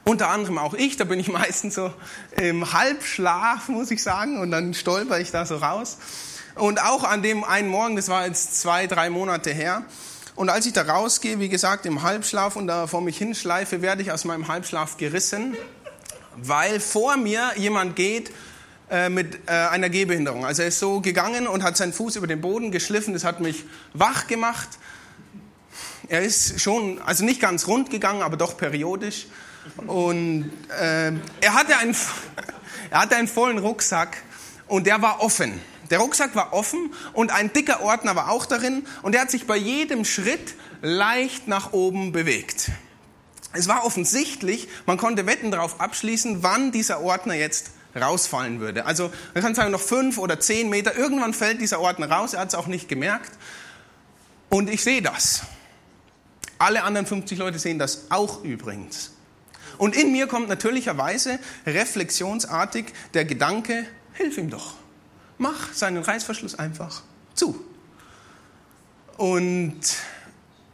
Unter 0.04 0.28
anderem 0.28 0.58
auch 0.58 0.74
ich, 0.74 0.96
da 0.96 1.04
bin 1.04 1.18
ich 1.20 1.28
meistens 1.32 1.74
so 1.74 1.92
im 2.36 2.72
Halbschlaf, 2.72 3.68
muss 3.68 3.90
ich 3.90 4.02
sagen, 4.02 4.40
und 4.40 4.50
dann 4.50 4.74
stolper 4.74 5.20
ich 5.20 5.30
da 5.30 5.46
so 5.46 5.56
raus. 5.56 5.98
Und 6.54 6.82
auch 6.82 7.04
an 7.04 7.22
dem 7.22 7.44
einen 7.44 7.68
Morgen, 7.68 7.96
das 7.96 8.08
war 8.08 8.26
jetzt 8.26 8.60
zwei, 8.60 8.86
drei 8.86 9.10
Monate 9.10 9.52
her, 9.52 9.84
und 10.36 10.50
als 10.50 10.66
ich 10.66 10.74
da 10.74 10.82
rausgehe, 10.82 11.40
wie 11.40 11.48
gesagt, 11.48 11.86
im 11.86 12.02
Halbschlaf 12.02 12.56
und 12.56 12.66
da 12.66 12.86
vor 12.86 13.00
mich 13.00 13.16
hinschleife, 13.16 13.80
werde 13.80 14.02
ich 14.02 14.12
aus 14.12 14.26
meinem 14.26 14.48
Halbschlaf 14.48 14.98
gerissen, 14.98 15.56
weil 16.36 16.78
vor 16.78 17.16
mir 17.16 17.52
jemand 17.56 17.96
geht 17.96 18.30
mit 19.10 19.40
äh, 19.46 19.50
einer 19.50 19.88
Gehbehinderung. 19.88 20.44
Also 20.44 20.62
er 20.62 20.68
ist 20.68 20.78
so 20.78 21.00
gegangen 21.00 21.48
und 21.48 21.62
hat 21.64 21.76
seinen 21.76 21.92
Fuß 21.92 22.16
über 22.16 22.26
den 22.26 22.40
Boden 22.40 22.70
geschliffen, 22.70 23.14
das 23.14 23.24
hat 23.24 23.40
mich 23.40 23.64
wach 23.94 24.28
gemacht. 24.28 24.68
Er 26.08 26.22
ist 26.22 26.60
schon, 26.60 27.00
also 27.02 27.24
nicht 27.24 27.40
ganz 27.40 27.66
rund 27.66 27.90
gegangen, 27.90 28.22
aber 28.22 28.36
doch 28.36 28.56
periodisch. 28.56 29.26
Und 29.86 30.50
äh, 30.80 31.12
er, 31.40 31.54
hatte 31.54 31.76
einen, 31.78 31.96
er 32.90 33.00
hatte 33.00 33.16
einen 33.16 33.28
vollen 33.28 33.58
Rucksack 33.58 34.22
und 34.68 34.86
der 34.86 35.02
war 35.02 35.20
offen. 35.20 35.60
Der 35.90 35.98
Rucksack 35.98 36.34
war 36.34 36.52
offen 36.52 36.92
und 37.12 37.32
ein 37.32 37.52
dicker 37.52 37.82
Ordner 37.82 38.16
war 38.16 38.30
auch 38.30 38.46
darin 38.46 38.86
und 39.02 39.14
er 39.14 39.22
hat 39.22 39.30
sich 39.30 39.46
bei 39.46 39.56
jedem 39.56 40.04
Schritt 40.04 40.54
leicht 40.82 41.48
nach 41.48 41.72
oben 41.72 42.12
bewegt. 42.12 42.70
Es 43.52 43.68
war 43.68 43.84
offensichtlich, 43.84 44.68
man 44.84 44.98
konnte 44.98 45.26
Wetten 45.26 45.50
darauf 45.50 45.80
abschließen, 45.80 46.42
wann 46.42 46.72
dieser 46.72 47.00
Ordner 47.00 47.34
jetzt 47.34 47.70
rausfallen 47.96 48.60
würde. 48.60 48.86
Also 48.86 49.10
man 49.34 49.42
kann 49.42 49.54
sagen, 49.54 49.72
noch 49.72 49.80
fünf 49.80 50.18
oder 50.18 50.40
zehn 50.40 50.68
Meter, 50.68 50.96
irgendwann 50.96 51.34
fällt 51.34 51.60
dieser 51.60 51.80
Ordner 51.80 52.10
raus, 52.10 52.34
er 52.34 52.40
hat 52.40 52.48
es 52.48 52.54
auch 52.54 52.66
nicht 52.66 52.88
gemerkt. 52.88 53.32
Und 54.48 54.70
ich 54.70 54.82
sehe 54.82 55.02
das. 55.02 55.42
Alle 56.58 56.84
anderen 56.84 57.06
50 57.06 57.38
Leute 57.38 57.58
sehen 57.58 57.78
das 57.78 58.06
auch 58.10 58.42
übrigens. 58.42 59.12
Und 59.78 59.94
in 59.94 60.12
mir 60.12 60.26
kommt 60.26 60.48
natürlicherweise 60.48 61.38
reflexionsartig 61.66 62.86
der 63.14 63.24
Gedanke, 63.24 63.86
hilf 64.14 64.38
ihm 64.38 64.48
doch. 64.48 64.74
Mach 65.38 65.72
seinen 65.74 66.02
Reißverschluss 66.02 66.58
einfach 66.58 67.02
zu. 67.34 67.62
Und 69.18 69.80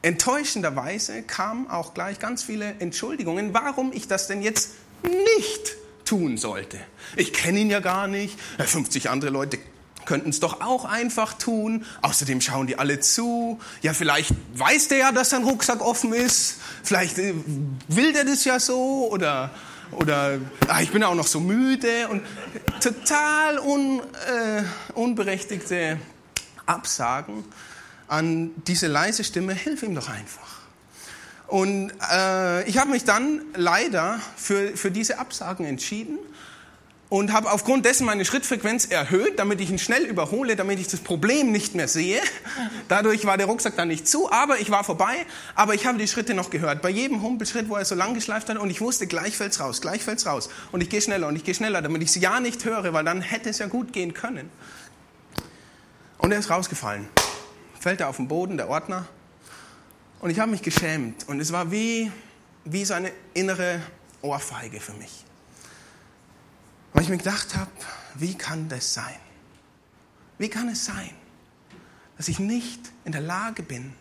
enttäuschenderweise 0.02 1.22
kamen 1.22 1.68
auch 1.68 1.94
gleich 1.94 2.20
ganz 2.20 2.42
viele 2.44 2.76
Entschuldigungen, 2.78 3.54
warum 3.54 3.92
ich 3.92 4.06
das 4.06 4.28
denn 4.28 4.42
jetzt 4.42 4.74
nicht 5.02 5.76
tun 6.04 6.36
sollte. 6.36 6.78
Ich 7.16 7.32
kenne 7.32 7.60
ihn 7.60 7.70
ja 7.70 7.80
gar 7.80 8.08
nicht, 8.08 8.38
50 8.58 9.10
andere 9.10 9.30
Leute 9.30 9.58
könnten 10.04 10.30
es 10.30 10.40
doch 10.40 10.60
auch 10.60 10.84
einfach 10.84 11.34
tun. 11.34 11.84
Außerdem 12.02 12.40
schauen 12.40 12.66
die 12.66 12.76
alle 12.76 13.00
zu. 13.00 13.60
Ja, 13.82 13.94
vielleicht 13.94 14.34
weiß 14.54 14.88
der 14.88 14.98
ja, 14.98 15.12
dass 15.12 15.30
sein 15.30 15.44
Rucksack 15.44 15.80
offen 15.80 16.12
ist. 16.12 16.56
Vielleicht 16.82 17.18
äh, 17.18 17.34
will 17.88 18.12
der 18.12 18.24
das 18.24 18.44
ja 18.44 18.58
so 18.58 19.08
oder 19.10 19.50
oder 19.92 20.38
ach, 20.68 20.80
ich 20.80 20.90
bin 20.90 21.04
auch 21.04 21.14
noch 21.14 21.26
so 21.26 21.38
müde 21.38 22.08
und 22.08 22.22
total 22.80 23.58
un, 23.58 24.00
äh, 24.00 24.62
unberechtigte 24.94 25.98
Absagen 26.64 27.44
an 28.08 28.52
diese 28.66 28.86
leise 28.86 29.22
Stimme, 29.22 29.54
hilf 29.54 29.82
ihm 29.82 29.94
doch 29.94 30.08
einfach. 30.08 30.61
Und 31.52 31.92
äh, 32.10 32.66
ich 32.66 32.78
habe 32.78 32.92
mich 32.92 33.04
dann 33.04 33.42
leider 33.54 34.18
für, 34.36 34.74
für 34.74 34.90
diese 34.90 35.18
Absagen 35.18 35.66
entschieden 35.66 36.18
und 37.10 37.30
habe 37.34 37.52
aufgrund 37.52 37.84
dessen 37.84 38.06
meine 38.06 38.24
Schrittfrequenz 38.24 38.86
erhöht, 38.86 39.38
damit 39.38 39.60
ich 39.60 39.68
ihn 39.68 39.78
schnell 39.78 40.04
überhole, 40.04 40.56
damit 40.56 40.78
ich 40.78 40.88
das 40.88 41.00
Problem 41.00 41.52
nicht 41.52 41.74
mehr 41.74 41.88
sehe. 41.88 42.22
Dadurch 42.88 43.26
war 43.26 43.36
der 43.36 43.48
Rucksack 43.48 43.76
dann 43.76 43.88
nicht 43.88 44.08
zu, 44.08 44.32
aber 44.32 44.60
ich 44.60 44.70
war 44.70 44.82
vorbei, 44.82 45.14
aber 45.54 45.74
ich 45.74 45.84
habe 45.84 45.98
die 45.98 46.08
Schritte 46.08 46.32
noch 46.32 46.48
gehört. 46.48 46.80
Bei 46.80 46.88
jedem 46.88 47.20
Humpelschritt, 47.20 47.68
wo 47.68 47.76
er 47.76 47.84
so 47.84 47.96
lang 47.96 48.14
geschleift 48.14 48.48
hat 48.48 48.56
und 48.56 48.70
ich 48.70 48.80
wusste, 48.80 49.06
gleich 49.06 49.36
fällt's 49.36 49.60
raus, 49.60 49.82
gleich 49.82 50.02
fällt's 50.04 50.24
raus. 50.24 50.48
Und 50.72 50.80
ich 50.80 50.88
gehe 50.88 51.02
schneller 51.02 51.28
und 51.28 51.36
ich 51.36 51.44
gehe 51.44 51.54
schneller, 51.54 51.82
damit 51.82 52.00
ich 52.00 52.08
es 52.08 52.14
ja 52.14 52.40
nicht 52.40 52.64
höre, 52.64 52.94
weil 52.94 53.04
dann 53.04 53.20
hätte 53.20 53.50
es 53.50 53.58
ja 53.58 53.66
gut 53.66 53.92
gehen 53.92 54.14
können. 54.14 54.48
Und 56.16 56.32
er 56.32 56.38
ist 56.38 56.48
rausgefallen. 56.48 57.10
Fällt 57.78 58.00
er 58.00 58.08
auf 58.08 58.16
den 58.16 58.28
Boden, 58.28 58.56
der 58.56 58.70
Ordner. 58.70 59.06
Und 60.22 60.30
ich 60.30 60.38
habe 60.38 60.52
mich 60.52 60.62
geschämt 60.62 61.28
und 61.28 61.40
es 61.40 61.50
war 61.50 61.72
wie, 61.72 62.10
wie 62.64 62.84
so 62.84 62.94
eine 62.94 63.12
innere 63.34 63.82
Ohrfeige 64.22 64.78
für 64.78 64.92
mich. 64.92 65.24
Weil 66.92 67.02
ich 67.02 67.08
mir 67.08 67.18
gedacht 67.18 67.56
habe, 67.56 67.72
wie 68.14 68.38
kann 68.38 68.68
das 68.68 68.94
sein? 68.94 69.16
Wie 70.38 70.48
kann 70.48 70.68
es 70.68 70.84
sein, 70.84 71.10
dass 72.16 72.28
ich 72.28 72.38
nicht 72.38 72.92
in 73.04 73.10
der 73.10 73.20
Lage 73.20 73.64
bin, 73.64 73.94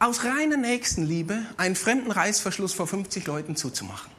aus 0.00 0.24
reiner 0.24 0.56
Nächstenliebe 0.56 1.46
einen 1.56 1.76
fremden 1.76 2.10
Reißverschluss 2.10 2.72
vor 2.72 2.88
50 2.88 3.24
Leuten 3.28 3.54
zuzumachen? 3.54 4.10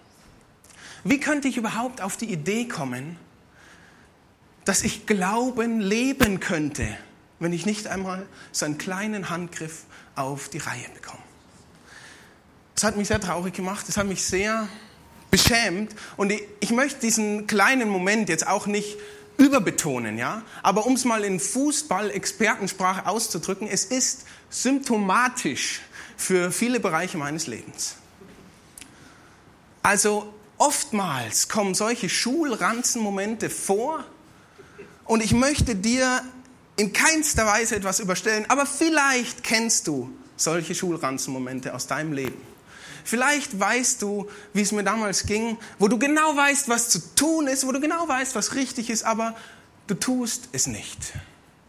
Wie 1.03 1.19
könnte 1.19 1.49
ich 1.49 1.57
überhaupt 1.57 1.99
auf 1.99 2.15
die 2.15 2.31
Idee 2.31 2.69
kommen, 2.69 3.17
dass 4.63 4.83
ich 4.83 5.07
Glauben 5.07 5.81
leben 5.81 6.39
könnte, 6.39 6.87
wenn 7.43 7.53
ich 7.53 7.65
nicht 7.65 7.88
einmal 7.88 8.25
so 8.51 8.65
einen 8.65 8.77
kleinen 8.77 9.29
Handgriff 9.29 9.83
auf 10.15 10.50
die 10.50 10.59
Reihe 10.59 10.88
bekomme? 10.93 11.21
Das 12.75 12.83
hat 12.83 12.97
mich 12.97 13.07
sehr 13.07 13.21
traurig 13.21 13.53
gemacht, 13.53 13.88
das 13.88 13.97
hat 13.97 14.07
mich 14.07 14.23
sehr 14.23 14.67
beschämt. 15.29 15.95
Und 16.17 16.31
ich, 16.31 16.43
ich 16.59 16.71
möchte 16.71 17.01
diesen 17.01 17.47
kleinen 17.47 17.89
Moment 17.89 18.29
jetzt 18.29 18.47
auch 18.47 18.65
nicht 18.65 18.97
überbetonen, 19.38 20.17
ja. 20.17 20.43
Aber 20.62 20.85
um 20.85 20.93
es 20.93 21.05
mal 21.05 21.23
in 21.23 21.39
Fußball-Expertensprache 21.39 23.07
auszudrücken, 23.07 23.67
es 23.67 23.85
ist 23.85 24.25
symptomatisch 24.50 25.81
für 26.17 26.51
viele 26.51 26.79
Bereiche 26.79 27.17
meines 27.17 27.47
Lebens. 27.47 27.95
Also 29.81 30.33
oftmals 30.57 31.50
kommen 31.50 31.73
solche 31.73 32.09
Schulranzenmomente 32.09 33.50
vor 33.50 34.05
und 35.05 35.23
ich 35.23 35.33
möchte 35.33 35.75
dir 35.75 36.21
in 36.75 36.94
keinster 36.94 37.46
Weise 37.46 37.75
etwas 37.75 38.00
überstellen, 38.00 38.46
aber 38.50 38.65
vielleicht 38.65 39.44
kennst 39.44 39.88
du 39.88 40.12
solche 40.36 40.74
Schulranzenmomente 40.75 41.74
aus 41.74 41.88
deinem 41.88 42.13
Leben. 42.13 42.42
Vielleicht 43.03 43.60
weißt 43.60 44.01
du, 44.01 44.30
wie 44.53 44.62
es 44.62 44.72
mir 44.72 44.84
damals 44.84 45.25
ging, 45.25 45.58
wo 45.77 45.88
du 45.88 46.00
genau 46.00 46.36
weißt, 46.36 46.70
was 46.70 46.89
zu 46.89 47.15
tun 47.15 47.48
ist, 47.48 47.68
wo 47.68 47.72
du 47.72 47.80
genau 47.80 48.08
weißt, 48.08 48.34
was 48.36 48.56
richtig 48.56 48.89
ist, 48.89 49.03
aber 49.03 49.36
du 49.88 49.94
tust 49.94 50.50
es 50.53 50.68
nicht. 50.68 51.13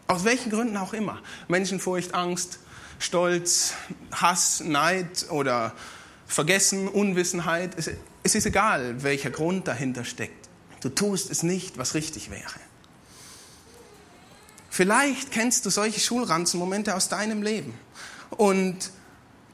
Aus 0.07 0.25
welchen 0.25 0.51
Gründen 0.51 0.77
auch 0.77 0.93
immer. 0.93 1.21
Menschenfurcht, 1.49 2.15
Angst, 2.15 2.61
Stolz, 2.99 3.75
Hass, 4.13 4.61
Neid 4.61 5.27
oder 5.31 5.73
Vergessen, 6.27 6.89
Unwissenheit. 6.89 7.77
Es 8.23 8.35
ist 8.35 8.47
egal, 8.47 9.03
welcher 9.03 9.31
Grund 9.31 9.67
dahinter 9.67 10.05
steckt. 10.05 10.49
Du 10.81 10.89
tust 10.89 11.31
es 11.31 11.43
nicht, 11.43 11.79
was 11.79 11.95
richtig 11.95 12.31
wäre. 12.31 12.61
Vielleicht 14.75 15.31
kennst 15.31 15.65
du 15.67 15.71
solche 15.71 16.01
Schulranzenmomente 16.01 16.97
aus 16.97 17.09
deinem 17.09 17.43
Leben. 17.43 17.75
Und 18.31 18.91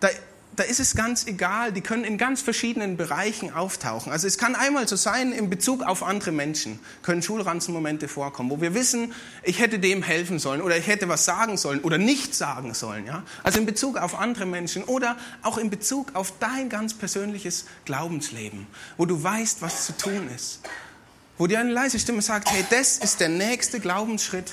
da 0.00 0.08
da 0.56 0.64
ist 0.64 0.80
es 0.80 0.94
ganz 0.94 1.26
egal, 1.26 1.72
die 1.72 1.80
können 1.80 2.04
in 2.04 2.18
ganz 2.18 2.42
verschiedenen 2.42 2.96
Bereichen 2.96 3.52
auftauchen. 3.52 4.12
Also 4.12 4.26
es 4.26 4.36
kann 4.36 4.54
einmal 4.54 4.86
so 4.88 4.96
sein, 4.96 5.32
in 5.32 5.48
Bezug 5.48 5.82
auf 5.82 6.02
andere 6.02 6.32
Menschen 6.32 6.78
können 7.02 7.22
Schulranzenmomente 7.22 8.08
vorkommen, 8.08 8.50
wo 8.50 8.60
wir 8.60 8.74
wissen, 8.74 9.14
ich 9.42 9.60
hätte 9.60 9.78
dem 9.78 10.02
helfen 10.02 10.38
sollen 10.38 10.60
oder 10.60 10.76
ich 10.76 10.86
hätte 10.86 11.08
was 11.08 11.24
sagen 11.24 11.56
sollen 11.56 11.80
oder 11.80 11.98
nicht 11.98 12.34
sagen 12.34 12.74
sollen. 12.74 13.06
Ja? 13.06 13.22
Also 13.42 13.60
in 13.60 13.64
Bezug 13.64 13.96
auf 13.96 14.18
andere 14.18 14.44
Menschen 14.44 14.84
oder 14.84 15.16
auch 15.42 15.56
in 15.56 15.70
Bezug 15.70 16.14
auf 16.14 16.34
dein 16.40 16.68
ganz 16.68 16.94
persönliches 16.94 17.64
Glaubensleben, 17.84 18.66
wo 18.98 19.06
du 19.06 19.22
weißt, 19.22 19.62
was 19.62 19.86
zu 19.86 19.96
tun 19.96 20.28
ist. 20.34 20.60
Wo 21.38 21.46
dir 21.46 21.60
eine 21.60 21.72
leise 21.72 21.98
Stimme 21.98 22.20
sagt, 22.20 22.50
hey, 22.50 22.66
das 22.68 22.98
ist 22.98 23.20
der 23.20 23.30
nächste 23.30 23.80
Glaubensschritt, 23.80 24.52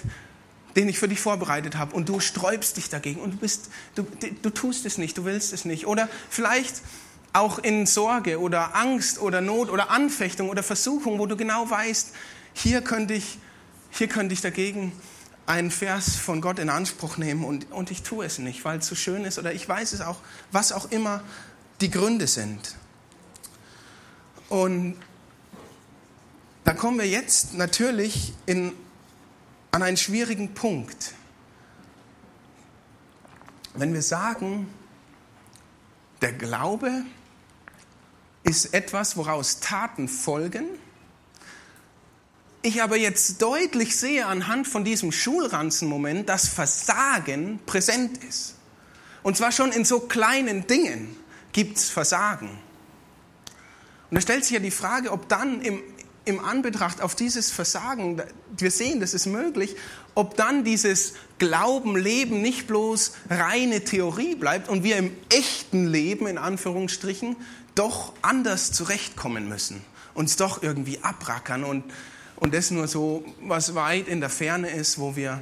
den 0.78 0.88
ich 0.88 1.00
für 1.00 1.08
dich 1.08 1.20
vorbereitet 1.20 1.76
habe 1.76 1.96
und 1.96 2.08
du 2.08 2.20
sträubst 2.20 2.78
dich 2.78 2.88
dagegen 2.90 3.20
und 3.20 3.32
du, 3.32 3.38
bist, 3.38 3.72
du, 3.96 4.06
du 4.44 4.50
tust 4.52 4.86
es 4.86 5.00
nicht, 5.00 5.18
du 5.18 5.26
willst 5.26 5.52
es 5.52 5.66
nicht. 5.66 5.88
Oder 5.88 6.08
vielleicht 6.30 6.84
auch 7.34 7.58
in 7.58 7.88
Sorge 7.88 8.40
oder 8.40 8.76
Angst 8.76 9.20
oder 9.20 9.42
Not 9.42 9.72
oder 9.72 9.90
Anfechtung 9.90 10.50
oder 10.50 10.62
Versuchung, 10.62 11.18
wo 11.18 11.26
du 11.26 11.36
genau 11.36 11.68
weißt, 11.68 12.14
hier 12.54 12.82
könnte 12.82 13.16
ich, 13.16 13.40
hier 13.90 14.08
könnte 14.08 14.34
ich 14.34 14.42
dagegen 14.42 14.92
einen 15.48 15.72
Vers 15.72 16.16
von 16.16 16.42
Gott 16.42 16.60
in 16.60 16.70
Anspruch 16.70 17.18
nehmen 17.18 17.44
und, 17.44 17.72
und 17.72 17.90
ich 17.90 18.04
tue 18.04 18.24
es 18.24 18.38
nicht, 18.38 18.64
weil 18.64 18.78
es 18.78 18.88
so 18.88 18.94
schön 18.94 19.26
ist 19.26 19.40
oder 19.40 19.54
ich 19.54 19.68
weiß 19.68 19.94
es 19.94 20.02
auch, 20.02 20.18
was 20.52 20.72
auch 20.72 20.92
immer 20.92 21.24
die 21.82 21.90
Gründe 21.90 22.28
sind. 22.28 22.76
Und 24.48 24.96
da 26.66 26.74
kommen 26.74 27.00
wir 27.00 27.08
jetzt 27.08 27.56
natürlich 27.56 28.34
in 28.46 28.74
an 29.78 29.84
einen 29.84 29.98
schwierigen 29.98 30.56
Punkt. 30.56 31.14
Wenn 33.76 33.94
wir 33.94 34.02
sagen, 34.02 34.68
der 36.20 36.34
Glaube 36.34 37.04
ist 38.42 38.74
etwas, 38.74 39.18
woraus 39.18 39.60
Taten 39.60 40.08
folgen, 40.08 40.66
ich 42.64 42.82
aber 42.82 42.98
jetzt 42.98 43.40
deutlich 43.44 43.96
sehe 43.96 44.26
anhand 44.26 44.68
von 44.68 44.84
diesem 44.84 45.12
Schulranzenmoment, 45.12 46.28
dass 46.28 46.48
Versagen 46.48 47.60
präsent 47.68 48.18
ist. 48.24 48.56
Und 49.22 49.38
zwar 49.38 49.52
schon 49.52 49.72
in 49.72 49.86
so 49.86 50.00
kleinen 50.00 50.66
Dingen 50.66 51.16
gibt 51.52 51.78
es 51.78 51.88
Versagen. 51.88 52.50
Und 54.10 54.16
da 54.16 54.22
stellt 54.22 54.44
sich 54.44 54.54
ja 54.54 54.60
die 54.60 54.72
Frage, 54.72 55.12
ob 55.12 55.30
dann 55.30 55.62
im 55.62 55.84
im 56.28 56.44
Anbetracht 56.44 57.02
auf 57.02 57.16
dieses 57.16 57.52
Versagen, 57.52 58.22
wir 58.58 58.72
sehen, 58.72 59.00
das 59.00 59.14
ist 59.14 59.26
möglich, 59.26 59.76
ob 60.14 60.36
dann 60.36 60.64
dieses 60.64 61.14
Glauben, 61.40 61.96
Leben 61.96 62.42
nicht 62.42 62.68
bloß 62.68 63.14
reine 63.30 63.84
Theorie 63.84 64.36
bleibt 64.36 64.68
und 64.68 64.84
wir 64.84 64.98
im 64.98 65.12
echten 65.30 65.88
Leben, 65.88 66.28
in 66.28 66.38
Anführungsstrichen, 66.38 67.36
doch 67.76 68.14
anders 68.22 68.72
zurechtkommen 68.72 69.48
müssen, 69.48 69.82
uns 70.14 70.36
doch 70.36 70.64
irgendwie 70.64 71.00
abrackern 71.04 71.64
und, 71.64 71.84
und 72.36 72.54
das 72.54 72.72
nur 72.72 72.88
so, 72.88 73.24
was 73.42 73.76
weit 73.76 74.08
in 74.08 74.20
der 74.20 74.30
Ferne 74.30 74.70
ist, 74.70 75.00
wo 75.00 75.16
wir 75.16 75.42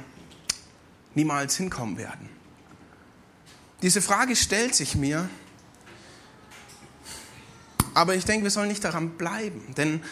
niemals 1.14 1.56
hinkommen 1.56 1.98
werden. 1.98 2.28
Diese 3.82 4.00
Frage 4.00 4.36
stellt 4.36 4.74
sich 4.74 4.94
mir, 4.94 5.28
aber 7.94 8.14
ich 8.14 8.26
denke, 8.26 8.44
wir 8.44 8.50
sollen 8.50 8.68
nicht 8.68 8.84
daran 8.84 9.10
bleiben, 9.16 9.74
denn 9.76 10.02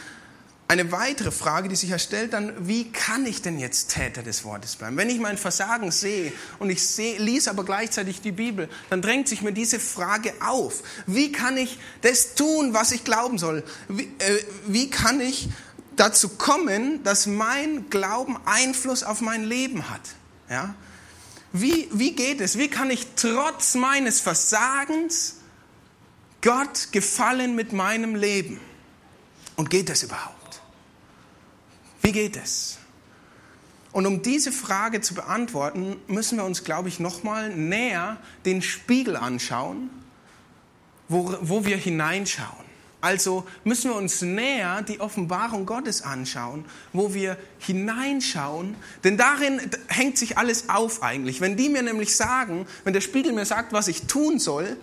eine 0.67 0.93
weitere 0.93 1.31
Frage, 1.31 1.69
die 1.69 1.77
sich 1.77 1.91
erstellt 1.91 2.33
dann, 2.33 2.67
wie 2.67 2.91
kann 2.91 3.27
ich 3.27 3.43
denn 3.43 3.59
jetzt 3.59 3.93
Täter 3.93 4.23
des 4.23 4.45
Wortes 4.45 4.77
bleiben? 4.77 4.97
Wenn 4.97 5.11
ich 5.11 5.21
mein 5.21 5.37
Versagen 5.37 5.91
sehe 5.91 6.33
und 6.59 6.71
ich 6.71 6.87
sehe, 6.87 7.19
lese 7.19 7.51
aber 7.51 7.65
gleichzeitig 7.65 8.23
die 8.23 8.33
Bibel, 8.33 8.71
dann 8.89 9.03
drängt 9.03 9.29
sich 9.29 9.43
mir 9.43 9.53
diese 9.53 9.79
Frage 9.79 10.33
auf. 10.41 10.83
Wie 11.07 11.33
kann 11.33 11.59
ich 11.59 11.79
das 12.01 12.35
tun, 12.35 12.73
was 12.73 12.93
ich 12.93 13.05
glauben 13.05 13.37
soll? 13.37 13.63
Wie, 13.89 14.05
äh, 14.19 14.43
wie 14.67 14.89
kann 14.89 15.21
ich 15.21 15.51
dazu 15.97 16.31
kommen, 16.31 17.03
dass 17.05 17.27
mein 17.27 17.91
Glauben 17.91 18.39
Einfluss 18.47 19.03
auf 19.03 19.21
mein 19.21 19.45
Leben 19.45 19.91
hat? 19.91 20.03
Ja? 20.49 20.75
Wie, 21.53 21.89
wie 21.93 22.13
geht 22.13 22.41
es? 22.41 22.57
Wie 22.57 22.69
kann 22.69 22.91
ich 22.91 23.07
trotz 23.17 23.75
meines 23.75 24.21
Versagens 24.21 25.37
Gott 26.41 26.89
gefallen 26.91 27.55
mit 27.55 27.75
meinem 27.75 28.15
Leben? 28.15 28.61
Und 29.57 29.69
geht 29.71 29.89
das 29.89 30.03
überhaupt? 30.03 30.44
Wie 32.05 32.13
geht 32.13 32.37
es? 32.37 32.77
Und 33.91 34.05
um 34.05 34.21
diese 34.21 34.53
Frage 34.53 35.01
zu 35.01 35.15
beantworten, 35.15 35.97
müssen 36.07 36.37
wir 36.37 36.45
uns, 36.45 36.63
glaube 36.63 36.91
ich, 36.91 37.01
nochmal 37.01 37.49
näher 37.49 38.19
den 38.45 38.61
Spiegel 38.61 39.17
anschauen, 39.17 39.89
wo, 41.09 41.35
wo 41.41 41.65
wir 41.65 41.79
hineinschauen. 41.79 42.65
Also 43.01 43.47
müssen 43.65 43.91
wir 43.91 43.97
uns 43.97 44.21
näher 44.21 44.83
die 44.83 45.01
Offenbarung 45.01 45.65
Gottes 45.65 46.03
anschauen, 46.03 46.67
wo 46.93 47.15
wir 47.15 47.39
hineinschauen, 47.59 48.77
denn 49.03 49.17
darin 49.17 49.61
hängt 49.89 50.19
sich 50.19 50.37
alles 50.37 50.69
auf 50.69 51.03
eigentlich. 51.03 51.41
Wenn 51.41 51.57
die 51.57 51.71
mir 51.71 51.83
nämlich 51.83 52.17
sagen, 52.17 52.67
wenn 52.85 52.93
der 52.93 53.01
Spiegel 53.01 53.33
mir 53.33 53.47
sagt, 53.47 53.73
was 53.73 53.89
ich 53.89 54.03
tun 54.03 54.39
soll, 54.39 54.77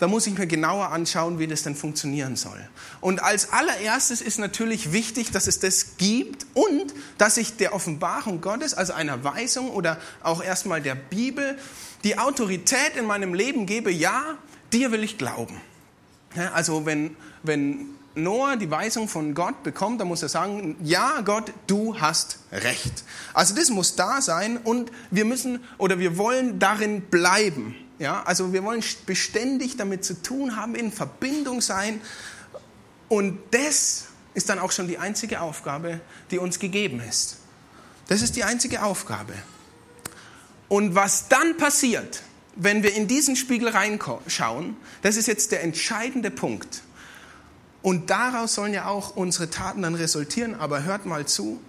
dann 0.00 0.10
muss 0.10 0.26
ich 0.26 0.36
mir 0.36 0.46
genauer 0.46 0.90
anschauen, 0.90 1.38
wie 1.38 1.46
das 1.46 1.62
denn 1.62 1.76
funktionieren 1.76 2.34
soll. 2.34 2.58
Und 3.00 3.22
als 3.22 3.52
allererstes 3.52 4.22
ist 4.22 4.38
natürlich 4.38 4.92
wichtig, 4.92 5.30
dass 5.30 5.46
es 5.46 5.60
das 5.60 5.98
gibt 5.98 6.46
und 6.54 6.94
dass 7.18 7.36
ich 7.36 7.56
der 7.56 7.74
Offenbarung 7.74 8.40
Gottes, 8.40 8.74
also 8.74 8.94
einer 8.94 9.22
Weisung 9.22 9.70
oder 9.70 9.98
auch 10.22 10.42
erstmal 10.42 10.80
der 10.80 10.94
Bibel, 10.94 11.58
die 12.02 12.18
Autorität 12.18 12.96
in 12.98 13.04
meinem 13.04 13.34
Leben 13.34 13.66
gebe, 13.66 13.92
ja, 13.92 14.38
dir 14.72 14.90
will 14.90 15.04
ich 15.04 15.18
glauben. 15.18 15.60
Also 16.54 16.86
wenn, 16.86 17.14
wenn 17.42 17.86
Noah 18.14 18.56
die 18.56 18.70
Weisung 18.70 19.06
von 19.06 19.34
Gott 19.34 19.62
bekommt, 19.62 20.00
dann 20.00 20.08
muss 20.08 20.22
er 20.22 20.30
sagen, 20.30 20.76
ja 20.82 21.20
Gott, 21.20 21.52
du 21.66 22.00
hast 22.00 22.38
recht. 22.52 23.04
Also 23.34 23.54
das 23.54 23.68
muss 23.68 23.96
da 23.96 24.22
sein 24.22 24.56
und 24.56 24.90
wir 25.10 25.26
müssen 25.26 25.62
oder 25.76 25.98
wir 25.98 26.16
wollen 26.16 26.58
darin 26.58 27.02
bleiben. 27.02 27.74
Ja, 28.00 28.22
also 28.22 28.52
wir 28.52 28.64
wollen 28.64 28.82
beständig 29.04 29.76
damit 29.76 30.04
zu 30.04 30.20
tun 30.20 30.56
haben, 30.56 30.74
in 30.74 30.90
Verbindung 30.90 31.60
sein 31.60 32.00
und 33.08 33.38
das 33.50 34.06
ist 34.32 34.48
dann 34.48 34.58
auch 34.58 34.72
schon 34.72 34.88
die 34.88 34.96
einzige 34.96 35.42
Aufgabe, 35.42 36.00
die 36.30 36.38
uns 36.38 36.58
gegeben 36.58 37.00
ist. 37.06 37.36
Das 38.08 38.22
ist 38.22 38.36
die 38.36 38.44
einzige 38.44 38.82
Aufgabe. 38.82 39.34
Und 40.68 40.94
was 40.94 41.28
dann 41.28 41.58
passiert, 41.58 42.22
wenn 42.56 42.82
wir 42.82 42.94
in 42.94 43.06
diesen 43.06 43.36
Spiegel 43.36 43.68
reinschauen, 43.68 44.76
das 45.02 45.16
ist 45.16 45.26
jetzt 45.26 45.52
der 45.52 45.62
entscheidende 45.62 46.30
Punkt. 46.30 46.82
Und 47.82 48.08
daraus 48.08 48.54
sollen 48.54 48.72
ja 48.72 48.86
auch 48.86 49.14
unsere 49.14 49.50
Taten 49.50 49.82
dann 49.82 49.94
resultieren. 49.94 50.54
Aber 50.54 50.84
hört 50.84 51.06
mal 51.06 51.26
zu, 51.26 51.60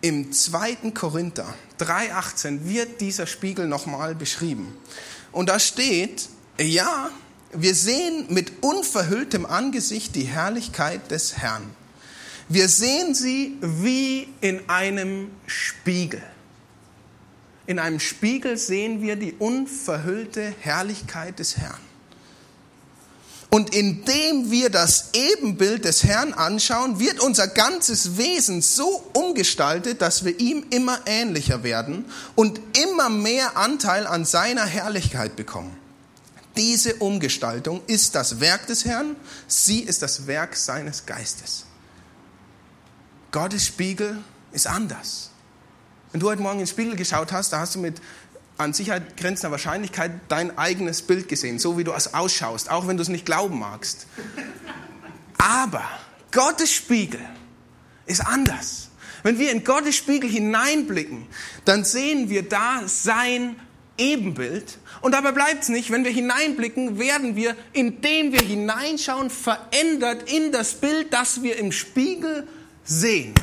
im 0.00 0.32
2. 0.32 0.92
Korinther 0.94 1.52
3.18 1.80 2.64
wird 2.64 3.00
dieser 3.00 3.26
Spiegel 3.26 3.66
nochmal 3.66 4.14
beschrieben. 4.14 4.76
Und 5.36 5.50
da 5.50 5.58
steht, 5.58 6.30
ja, 6.58 7.10
wir 7.52 7.74
sehen 7.74 8.24
mit 8.30 8.62
unverhülltem 8.62 9.44
Angesicht 9.44 10.14
die 10.14 10.22
Herrlichkeit 10.22 11.10
des 11.10 11.36
Herrn. 11.36 11.62
Wir 12.48 12.70
sehen 12.70 13.14
sie 13.14 13.58
wie 13.60 14.28
in 14.40 14.66
einem 14.70 15.30
Spiegel. 15.46 16.22
In 17.66 17.78
einem 17.78 18.00
Spiegel 18.00 18.56
sehen 18.56 19.02
wir 19.02 19.16
die 19.16 19.34
unverhüllte 19.34 20.54
Herrlichkeit 20.60 21.38
des 21.38 21.58
Herrn. 21.58 21.82
Und 23.56 23.74
indem 23.74 24.50
wir 24.50 24.68
das 24.68 25.14
Ebenbild 25.14 25.86
des 25.86 26.04
Herrn 26.04 26.34
anschauen, 26.34 27.00
wird 27.00 27.20
unser 27.20 27.48
ganzes 27.48 28.18
Wesen 28.18 28.60
so 28.60 29.02
umgestaltet, 29.14 30.02
dass 30.02 30.26
wir 30.26 30.38
ihm 30.38 30.66
immer 30.68 30.98
ähnlicher 31.06 31.62
werden 31.62 32.04
und 32.34 32.60
immer 32.76 33.08
mehr 33.08 33.56
Anteil 33.56 34.06
an 34.06 34.26
seiner 34.26 34.66
Herrlichkeit 34.66 35.36
bekommen. 35.36 35.74
Diese 36.58 36.96
Umgestaltung 36.96 37.80
ist 37.86 38.14
das 38.14 38.40
Werk 38.40 38.66
des 38.66 38.84
Herrn, 38.84 39.16
sie 39.48 39.80
ist 39.80 40.02
das 40.02 40.26
Werk 40.26 40.54
seines 40.54 41.06
Geistes. 41.06 41.64
Gottes 43.32 43.64
Spiegel 43.64 44.18
ist 44.52 44.66
anders. 44.66 45.30
Wenn 46.12 46.20
du 46.20 46.28
heute 46.28 46.42
Morgen 46.42 46.58
in 46.58 46.66
den 46.66 46.70
Spiegel 46.70 46.94
geschaut 46.94 47.32
hast, 47.32 47.54
da 47.54 47.60
hast 47.60 47.74
du 47.74 47.78
mit 47.78 48.02
an 48.58 48.72
Sicherheit 48.72 49.16
grenzender 49.16 49.50
Wahrscheinlichkeit 49.50 50.12
dein 50.28 50.56
eigenes 50.56 51.02
Bild 51.02 51.28
gesehen, 51.28 51.58
so 51.58 51.78
wie 51.78 51.84
du 51.84 51.92
es 51.92 52.14
ausschaust, 52.14 52.70
auch 52.70 52.88
wenn 52.88 52.96
du 52.96 53.02
es 53.02 53.08
nicht 53.08 53.26
glauben 53.26 53.58
magst. 53.58 54.06
Aber 55.38 55.84
Gottes 56.32 56.72
Spiegel 56.72 57.20
ist 58.06 58.20
anders. 58.20 58.90
Wenn 59.22 59.38
wir 59.38 59.50
in 59.50 59.64
Gottes 59.64 59.96
Spiegel 59.96 60.30
hineinblicken, 60.30 61.26
dann 61.64 61.84
sehen 61.84 62.30
wir 62.30 62.48
da 62.48 62.82
sein 62.86 63.56
Ebenbild. 63.98 64.78
Und 65.00 65.12
dabei 65.12 65.32
bleibt 65.32 65.62
es 65.62 65.68
nicht. 65.68 65.90
Wenn 65.90 66.04
wir 66.04 66.10
hineinblicken, 66.10 66.98
werden 66.98 67.36
wir, 67.36 67.56
indem 67.72 68.32
wir 68.32 68.40
hineinschauen, 68.40 69.30
verändert 69.30 70.30
in 70.30 70.52
das 70.52 70.74
Bild, 70.74 71.12
das 71.12 71.42
wir 71.42 71.56
im 71.56 71.72
Spiegel 71.72 72.46
sehen. 72.84 73.34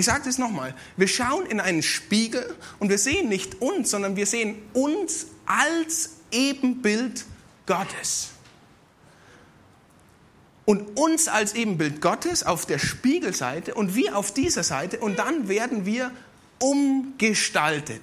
Ich 0.00 0.06
sage 0.06 0.22
das 0.24 0.38
nochmal. 0.38 0.74
Wir 0.96 1.08
schauen 1.08 1.44
in 1.44 1.60
einen 1.60 1.82
Spiegel 1.82 2.56
und 2.78 2.88
wir 2.88 2.96
sehen 2.96 3.28
nicht 3.28 3.60
uns, 3.60 3.90
sondern 3.90 4.16
wir 4.16 4.24
sehen 4.24 4.56
uns 4.72 5.26
als 5.44 6.12
Ebenbild 6.30 7.26
Gottes. 7.66 8.30
Und 10.64 10.98
uns 10.98 11.28
als 11.28 11.52
Ebenbild 11.54 12.00
Gottes 12.00 12.44
auf 12.44 12.64
der 12.64 12.78
Spiegelseite 12.78 13.74
und 13.74 13.94
wir 13.94 14.16
auf 14.16 14.32
dieser 14.32 14.62
Seite 14.62 15.00
und 15.00 15.18
dann 15.18 15.48
werden 15.48 15.84
wir 15.84 16.10
umgestaltet. 16.60 18.00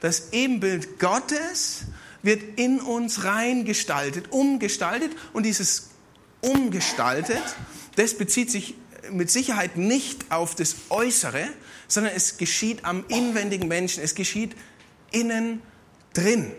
Das 0.00 0.32
Ebenbild 0.32 0.98
Gottes 0.98 1.82
wird 2.22 2.58
in 2.58 2.80
uns 2.80 3.24
reingestaltet, 3.24 4.32
umgestaltet 4.32 5.12
und 5.34 5.44
dieses 5.44 5.90
umgestaltet, 6.40 7.42
das 7.96 8.14
bezieht 8.14 8.50
sich 8.50 8.74
mit 9.10 9.30
Sicherheit 9.30 9.76
nicht 9.76 10.30
auf 10.30 10.54
das 10.54 10.76
Äußere, 10.90 11.48
sondern 11.88 12.14
es 12.14 12.36
geschieht 12.38 12.84
am 12.84 13.04
inwendigen 13.08 13.68
Menschen, 13.68 14.02
es 14.02 14.14
geschieht 14.14 14.54
innen 15.10 15.62
drin. 16.12 16.52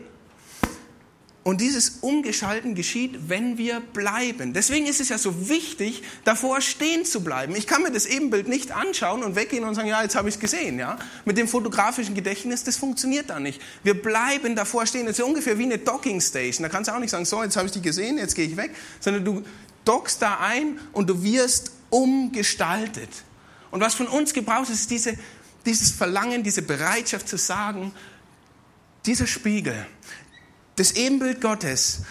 Und 1.47 1.61
dieses 1.61 1.99
Umgeschalten 2.01 2.75
geschieht, 2.75 3.29
wenn 3.29 3.57
wir 3.57 3.79
bleiben. 3.79 4.51
Deswegen 4.51 4.85
ist 4.85 4.99
es 4.99 5.07
ja 5.07 5.17
so 5.17 5.47
wichtig, 5.47 6.03
davor 6.25 6.59
stehen 6.59 7.05
zu 7.05 7.23
bleiben. 7.23 7.55
Ich 7.55 7.67
kann 7.67 7.83
mir 7.83 7.89
das 7.89 8.05
Ebenbild 8.05 8.49
nicht 8.49 8.73
anschauen 8.73 9.23
und 9.23 9.37
weggehen 9.37 9.63
und 9.63 9.73
sagen, 9.73 9.87
ja, 9.87 10.03
jetzt 10.03 10.17
habe 10.17 10.27
ich 10.27 10.35
es 10.35 10.41
gesehen. 10.41 10.77
Ja? 10.77 10.99
Mit 11.23 11.37
dem 11.37 11.47
fotografischen 11.47 12.15
Gedächtnis, 12.15 12.65
das 12.65 12.75
funktioniert 12.75 13.29
da 13.29 13.39
nicht. 13.39 13.61
Wir 13.81 13.93
bleiben 13.93 14.57
davor 14.57 14.85
stehen. 14.85 15.05
Das 15.05 15.13
ist 15.13 15.19
ja 15.19 15.23
ungefähr 15.23 15.57
wie 15.57 15.63
eine 15.63 15.77
Docking 15.77 16.19
Station. 16.19 16.63
Da 16.63 16.69
kannst 16.69 16.89
du 16.89 16.93
auch 16.93 16.99
nicht 16.99 17.11
sagen, 17.11 17.23
so, 17.23 17.41
jetzt 17.41 17.55
habe 17.55 17.67
ich 17.67 17.71
die 17.71 17.81
gesehen, 17.81 18.17
jetzt 18.17 18.35
gehe 18.35 18.45
ich 18.45 18.57
weg. 18.57 18.75
Sondern 18.99 19.23
du 19.23 19.43
dockst 19.85 20.21
da 20.21 20.39
ein 20.41 20.81
und 20.91 21.09
du 21.09 21.23
wirst 21.23 21.71
umgestaltet. 21.89 23.09
Und 23.71 23.81
was 23.81 23.95
von 23.95 24.07
uns 24.07 24.33
gebraucht 24.33 24.69
ist, 24.69 24.81
ist 24.81 24.91
diese, 24.91 25.17
dieses 25.65 25.91
Verlangen, 25.91 26.43
diese 26.43 26.61
Bereitschaft 26.61 27.27
zu 27.27 27.37
sagen, 27.37 27.93
dieser 29.05 29.27
Spiegel, 29.27 29.85
das 30.75 30.91
Ebenbild 30.91 31.41
Gottes, 31.41 32.01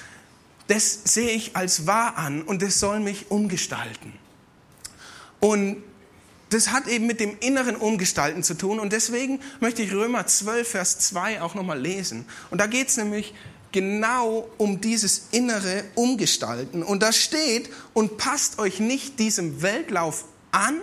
das 0.69 1.01
sehe 1.05 1.31
ich 1.31 1.57
als 1.57 1.87
wahr 1.87 2.17
an 2.19 2.43
und 2.43 2.63
das 2.63 2.81
soll 2.81 3.01
mich 3.01 3.31
umgestalten. 3.31 4.13
Und 5.41 5.83
das 6.51 6.71
hat 6.71 6.87
eben 6.87 7.07
mit 7.07 7.21
dem 7.21 7.37
inneren 7.41 7.77
Umgestalten 7.77 8.43
zu 8.43 8.55
tun 8.55 8.79
und 8.79 8.93
deswegen 8.93 9.41
möchte 9.61 9.83
ich 9.83 9.93
Römer 9.93 10.27
12, 10.27 10.69
Vers 10.69 10.99
2 11.01 11.43
auch 11.43 11.55
nochmal 11.55 11.81
lesen. 11.81 12.25
Und 12.51 12.61
da 12.61 12.67
geht 12.67 12.89
es 12.89 12.97
nämlich 12.97 13.35
genau 13.77 14.49
um 14.57 14.81
dieses 14.81 15.25
innere 15.33 15.85
Umgestalten. 15.97 16.83
Und 16.83 17.03
da 17.03 17.13
steht, 17.13 17.69
und 17.93 18.17
passt 18.17 18.59
euch 18.59 18.81
nicht 18.81 19.19
diesem 19.19 19.61
Weltlauf 19.61 20.25
an, 20.51 20.81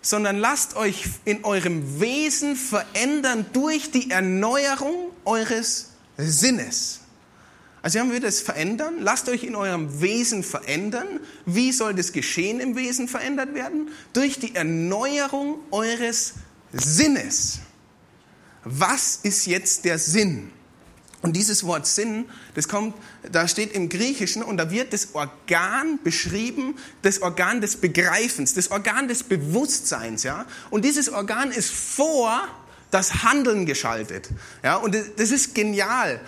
sondern 0.00 0.36
lasst 0.36 0.74
euch 0.74 1.04
in 1.24 1.44
eurem 1.44 2.00
Wesen 2.00 2.56
verändern 2.56 3.46
durch 3.52 3.92
die 3.92 4.10
Erneuerung 4.10 5.12
eures 5.24 5.90
Sinnes. 6.16 7.02
Also 7.82 8.00
haben 8.00 8.10
wir 8.10 8.18
das 8.18 8.40
verändern? 8.40 8.94
Lasst 8.98 9.28
euch 9.28 9.44
in 9.44 9.54
eurem 9.54 10.00
Wesen 10.00 10.42
verändern. 10.42 11.20
Wie 11.46 11.70
soll 11.70 11.94
das 11.94 12.10
Geschehen 12.10 12.58
im 12.58 12.74
Wesen 12.74 13.06
verändert 13.06 13.54
werden? 13.54 13.90
Durch 14.12 14.40
die 14.40 14.56
Erneuerung 14.56 15.60
eures 15.70 16.34
Sinnes. 16.72 17.60
Was 18.64 19.20
ist 19.22 19.46
jetzt 19.46 19.84
der 19.84 20.00
Sinn? 20.00 20.50
Und 21.22 21.34
dieses 21.36 21.64
Wort 21.64 21.86
Sinn, 21.86 22.26
das 22.56 22.66
kommt, 22.66 22.94
da 23.30 23.46
steht 23.46 23.72
im 23.72 23.88
Griechischen 23.88 24.42
und 24.42 24.56
da 24.56 24.70
wird 24.72 24.92
das 24.92 25.14
Organ 25.14 26.00
beschrieben, 26.02 26.74
das 27.02 27.22
Organ 27.22 27.60
des 27.60 27.76
Begreifens, 27.76 28.54
das 28.54 28.72
Organ 28.72 29.06
des 29.06 29.22
Bewusstseins, 29.22 30.24
ja. 30.24 30.44
Und 30.70 30.84
dieses 30.84 31.08
Organ 31.08 31.52
ist 31.52 31.70
vor 31.70 32.42
das 32.90 33.22
Handeln 33.22 33.66
geschaltet, 33.66 34.30
ja. 34.64 34.76
Und 34.76 34.96
das 35.16 35.30
ist 35.30 35.54
genial. 35.54 36.20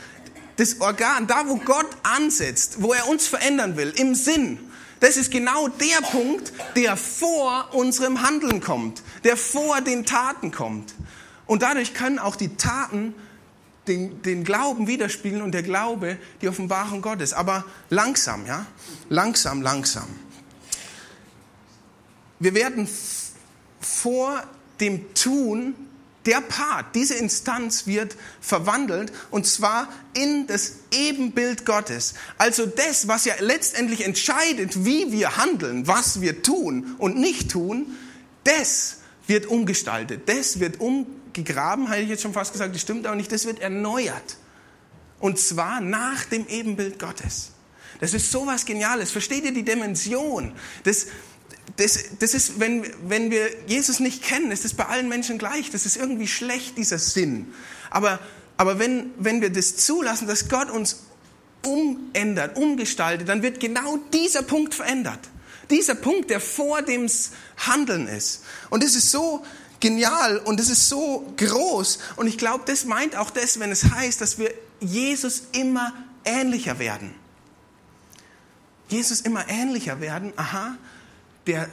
Das 0.56 0.80
Organ, 0.80 1.26
da 1.26 1.48
wo 1.48 1.56
Gott 1.56 1.88
ansetzt, 2.04 2.76
wo 2.80 2.92
er 2.92 3.08
uns 3.08 3.26
verändern 3.26 3.76
will, 3.76 3.92
im 3.96 4.14
Sinn, 4.14 4.60
das 5.00 5.16
ist 5.16 5.32
genau 5.32 5.66
der 5.66 6.06
Punkt, 6.12 6.52
der 6.76 6.96
vor 6.96 7.74
unserem 7.74 8.22
Handeln 8.22 8.60
kommt, 8.60 9.02
der 9.24 9.36
vor 9.36 9.80
den 9.80 10.06
Taten 10.06 10.52
kommt. 10.52 10.94
Und 11.46 11.62
dadurch 11.62 11.94
können 11.94 12.20
auch 12.20 12.36
die 12.36 12.56
Taten 12.56 13.12
den, 13.86 14.22
den 14.22 14.44
Glauben 14.44 14.86
widerspiegeln 14.86 15.42
und 15.42 15.52
der 15.52 15.62
Glaube 15.62 16.18
die 16.40 16.48
Offenbarung 16.48 17.02
Gottes. 17.02 17.32
Aber 17.32 17.64
langsam, 17.90 18.46
ja? 18.46 18.66
Langsam, 19.08 19.62
langsam. 19.62 20.08
Wir 22.38 22.54
werden 22.54 22.88
vor 23.80 24.42
dem 24.80 25.14
Tun 25.14 25.74
der 26.26 26.40
Part, 26.40 26.94
diese 26.94 27.14
Instanz 27.14 27.86
wird 27.86 28.16
verwandelt 28.40 29.12
und 29.30 29.46
zwar 29.46 29.88
in 30.14 30.46
das 30.46 30.76
Ebenbild 30.90 31.66
Gottes. 31.66 32.14
Also 32.38 32.64
das, 32.64 33.08
was 33.08 33.26
ja 33.26 33.34
letztendlich 33.40 34.04
entscheidet, 34.04 34.86
wie 34.86 35.12
wir 35.12 35.36
handeln, 35.36 35.86
was 35.86 36.22
wir 36.22 36.42
tun 36.42 36.94
und 36.98 37.16
nicht 37.16 37.50
tun, 37.50 37.94
das 38.44 38.98
wird 39.26 39.46
umgestaltet, 39.46 40.28
das 40.28 40.60
wird 40.60 40.80
umgegraben, 41.36 41.88
hätte 41.88 42.02
ich 42.02 42.08
jetzt 42.08 42.22
schon 42.22 42.32
fast 42.32 42.52
gesagt, 42.52 42.74
das 42.74 42.80
stimmt 42.80 43.06
auch 43.06 43.14
nicht, 43.14 43.30
das 43.32 43.46
wird 43.46 43.60
erneuert. 43.60 44.36
Und 45.20 45.38
zwar 45.38 45.80
nach 45.80 46.24
dem 46.24 46.46
Ebenbild 46.48 46.98
Gottes. 46.98 47.50
Das 48.00 48.14
ist 48.14 48.30
sowas 48.30 48.64
Geniales. 48.66 49.10
Versteht 49.10 49.44
ihr 49.44 49.52
die 49.52 49.64
Dimension? 49.64 50.52
Das, 50.82 51.06
das, 51.76 51.98
das 52.18 52.34
ist, 52.34 52.60
wenn, 52.60 52.84
wenn 53.08 53.30
wir 53.30 53.48
Jesus 53.66 54.00
nicht 54.00 54.22
kennen, 54.22 54.50
ist 54.50 54.64
das 54.64 54.74
bei 54.74 54.86
allen 54.86 55.08
Menschen 55.08 55.38
gleich. 55.38 55.70
Das 55.70 55.86
ist 55.86 55.96
irgendwie 55.96 56.26
schlecht, 56.26 56.76
dieser 56.76 56.98
Sinn. 56.98 57.52
Aber, 57.90 58.18
aber 58.56 58.78
wenn, 58.78 59.12
wenn 59.18 59.40
wir 59.40 59.50
das 59.50 59.76
zulassen, 59.76 60.26
dass 60.26 60.48
Gott 60.48 60.70
uns 60.70 61.04
umändert, 61.64 62.56
umgestaltet, 62.56 63.28
dann 63.28 63.42
wird 63.42 63.60
genau 63.60 63.98
dieser 64.12 64.42
Punkt 64.42 64.74
verändert. 64.74 65.20
Dieser 65.70 65.94
Punkt, 65.94 66.28
der 66.28 66.40
vor 66.40 66.82
dem 66.82 67.08
Handeln 67.56 68.06
ist. 68.06 68.42
Und 68.68 68.82
das 68.82 68.94
ist 68.94 69.10
so 69.10 69.44
genial 69.84 70.38
und 70.38 70.58
das 70.58 70.70
ist 70.70 70.88
so 70.88 71.30
groß. 71.36 71.98
Und 72.16 72.26
ich 72.26 72.38
glaube, 72.38 72.64
das 72.66 72.86
meint 72.86 73.16
auch 73.16 73.28
das, 73.28 73.60
wenn 73.60 73.70
es 73.70 73.90
heißt, 73.90 74.18
dass 74.18 74.38
wir 74.38 74.50
Jesus 74.80 75.42
immer 75.52 75.92
ähnlicher 76.24 76.78
werden. 76.78 77.14
Jesus 78.88 79.20
immer 79.20 79.46
ähnlicher 79.46 80.00
werden, 80.00 80.32
aha, 80.36 80.78
der, 81.46 81.68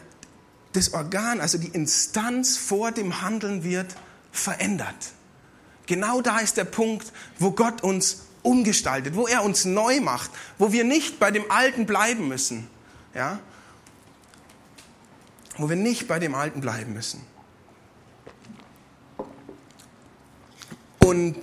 das 0.74 0.94
Organ, 0.94 1.40
also 1.40 1.58
die 1.58 1.70
Instanz 1.70 2.58
vor 2.58 2.92
dem 2.92 3.22
Handeln 3.22 3.64
wird 3.64 3.96
verändert. 4.34 5.14
Genau 5.86 6.22
da 6.22 6.40
ist 6.40 6.58
der 6.58 6.66
Punkt, 6.66 7.14
wo 7.40 7.52
Gott 7.52 7.82
uns 7.82 8.24
umgestaltet, 8.44 9.16
wo 9.16 9.26
er 9.26 9.42
uns 9.42 9.64
neu 9.64 10.02
macht, 10.02 10.32
wo 10.58 10.74
wir 10.74 10.84
nicht 10.84 11.18
bei 11.18 11.32
dem 11.32 11.50
Alten 11.50 11.86
bleiben 11.86 12.28
müssen. 12.28 12.68
Ja? 13.16 13.40
Wo 15.56 15.70
wir 15.70 15.78
nicht 15.78 16.10
bei 16.10 16.20
dem 16.20 16.36
Alten 16.36 16.60
bleiben 16.60 16.92
müssen. 16.94 17.31
Und 21.06 21.36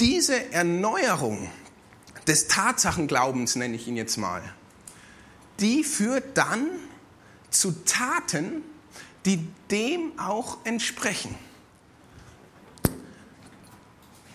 diese 0.00 0.52
Erneuerung 0.52 1.50
des 2.26 2.48
Tatsachenglaubens, 2.48 3.56
nenne 3.56 3.76
ich 3.76 3.86
ihn 3.88 3.96
jetzt 3.96 4.16
mal, 4.16 4.42
die 5.60 5.84
führt 5.84 6.36
dann 6.36 6.66
zu 7.50 7.72
Taten, 7.84 8.62
die 9.24 9.46
dem 9.70 10.18
auch 10.18 10.58
entsprechen. 10.64 11.34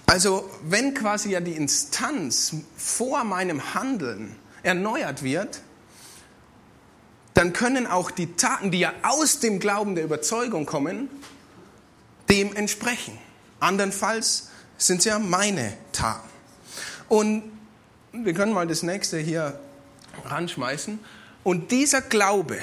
Also 0.06 0.50
wenn 0.63 0.94
quasi 0.94 1.32
ja 1.32 1.39
die 1.39 1.54
Instanz 1.54 2.56
vor 2.76 3.24
meinem 3.24 3.74
Handeln 3.74 4.36
erneuert 4.63 5.24
wird, 5.24 5.62
dann 7.34 7.54
können 7.54 7.88
auch 7.88 8.12
die 8.12 8.36
Taten, 8.36 8.72
die 8.72 8.80
ja 8.80 8.94
aus 9.04 9.39
dem 9.39 9.60
Glauben 9.60 9.96
der 9.96 10.04
Überzeugung 10.04 10.65
kommen, 10.65 11.10
dem 12.30 12.54
entsprechen. 12.56 13.17
Andernfalls 13.62 14.50
sind 14.78 15.00
es 15.00 15.06
ja 15.06 15.19
meine 15.19 15.74
Taten. 15.93 16.28
Und 17.08 17.43
wir 18.12 18.34
können 18.34 18.54
mal 18.54 18.67
das 18.67 18.84
nächste 18.84 19.17
hier 19.17 19.60
ranschmeißen. 20.26 21.00
Und 21.43 21.71
dieser 21.71 22.02
Glaube, 22.02 22.58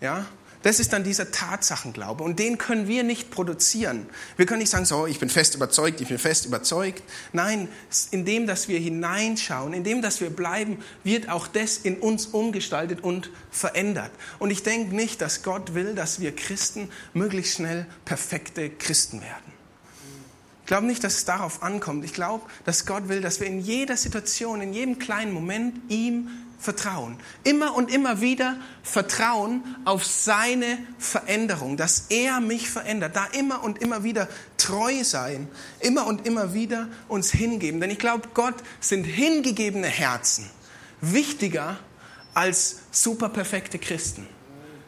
ja, 0.00 0.26
das 0.62 0.80
ist 0.80 0.94
dann 0.94 1.04
dieser 1.04 1.30
Tatsachenglaube. 1.30 2.24
Und 2.24 2.38
den 2.38 2.56
können 2.56 2.88
wir 2.88 3.04
nicht 3.04 3.30
produzieren. 3.30 4.06
Wir 4.36 4.46
können 4.46 4.60
nicht 4.60 4.70
sagen, 4.70 4.86
so, 4.86 5.06
ich 5.06 5.20
bin 5.20 5.28
fest 5.28 5.54
überzeugt, 5.54 6.00
ich 6.00 6.08
bin 6.08 6.18
fest 6.18 6.46
überzeugt. 6.46 7.02
Nein, 7.32 7.68
indem, 8.10 8.46
dass 8.46 8.66
wir 8.66 8.80
hineinschauen, 8.80 9.74
indem, 9.74 10.00
dass 10.00 10.20
wir 10.20 10.30
bleiben, 10.30 10.78
wird 11.04 11.28
auch 11.28 11.46
das 11.46 11.76
in 11.76 11.98
uns 11.98 12.26
umgestaltet 12.26 13.04
und 13.04 13.30
verändert. 13.50 14.10
Und 14.38 14.50
ich 14.50 14.62
denke 14.62 14.96
nicht, 14.96 15.20
dass 15.20 15.42
Gott 15.42 15.74
will, 15.74 15.94
dass 15.94 16.18
wir 16.18 16.34
Christen 16.34 16.90
möglichst 17.12 17.56
schnell 17.56 17.86
perfekte 18.06 18.70
Christen 18.70 19.20
werden. 19.20 19.53
Ich 20.64 20.68
glaube 20.68 20.86
nicht, 20.86 21.04
dass 21.04 21.16
es 21.16 21.24
darauf 21.26 21.62
ankommt. 21.62 22.06
Ich 22.06 22.14
glaube, 22.14 22.46
dass 22.64 22.86
Gott 22.86 23.08
will, 23.08 23.20
dass 23.20 23.38
wir 23.38 23.46
in 23.46 23.60
jeder 23.60 23.98
Situation, 23.98 24.62
in 24.62 24.72
jedem 24.72 24.98
kleinen 24.98 25.30
Moment 25.30 25.78
ihm 25.90 26.30
vertrauen. 26.58 27.18
Immer 27.42 27.74
und 27.74 27.92
immer 27.92 28.22
wieder 28.22 28.56
vertrauen 28.82 29.62
auf 29.84 30.06
seine 30.06 30.78
Veränderung, 30.98 31.76
dass 31.76 32.06
er 32.08 32.40
mich 32.40 32.70
verändert. 32.70 33.14
Da 33.14 33.26
immer 33.26 33.62
und 33.62 33.82
immer 33.82 34.04
wieder 34.04 34.26
treu 34.56 35.04
sein, 35.04 35.48
immer 35.80 36.06
und 36.06 36.26
immer 36.26 36.54
wieder 36.54 36.88
uns 37.08 37.30
hingeben. 37.30 37.78
Denn 37.82 37.90
ich 37.90 37.98
glaube, 37.98 38.30
Gott 38.32 38.54
sind 38.80 39.04
hingegebene 39.04 39.88
Herzen 39.88 40.48
wichtiger 41.02 41.76
als 42.32 42.76
superperfekte 42.90 43.78
Christen. 43.78 44.26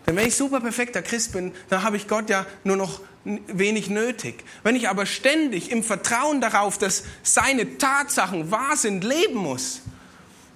Denn 0.06 0.16
wenn 0.16 0.26
ich 0.26 0.36
superperfekter 0.36 1.02
Christ 1.02 1.32
bin, 1.32 1.52
dann 1.68 1.82
habe 1.82 1.98
ich 1.98 2.08
Gott 2.08 2.30
ja 2.30 2.46
nur 2.64 2.76
noch 2.76 3.02
wenig 3.48 3.90
nötig. 3.90 4.44
Wenn 4.62 4.76
ich 4.76 4.88
aber 4.88 5.06
ständig 5.06 5.70
im 5.70 5.82
Vertrauen 5.82 6.40
darauf, 6.40 6.78
dass 6.78 7.04
seine 7.22 7.78
Tatsachen 7.78 8.50
wahr 8.50 8.76
sind, 8.76 9.04
leben 9.04 9.36
muss, 9.36 9.82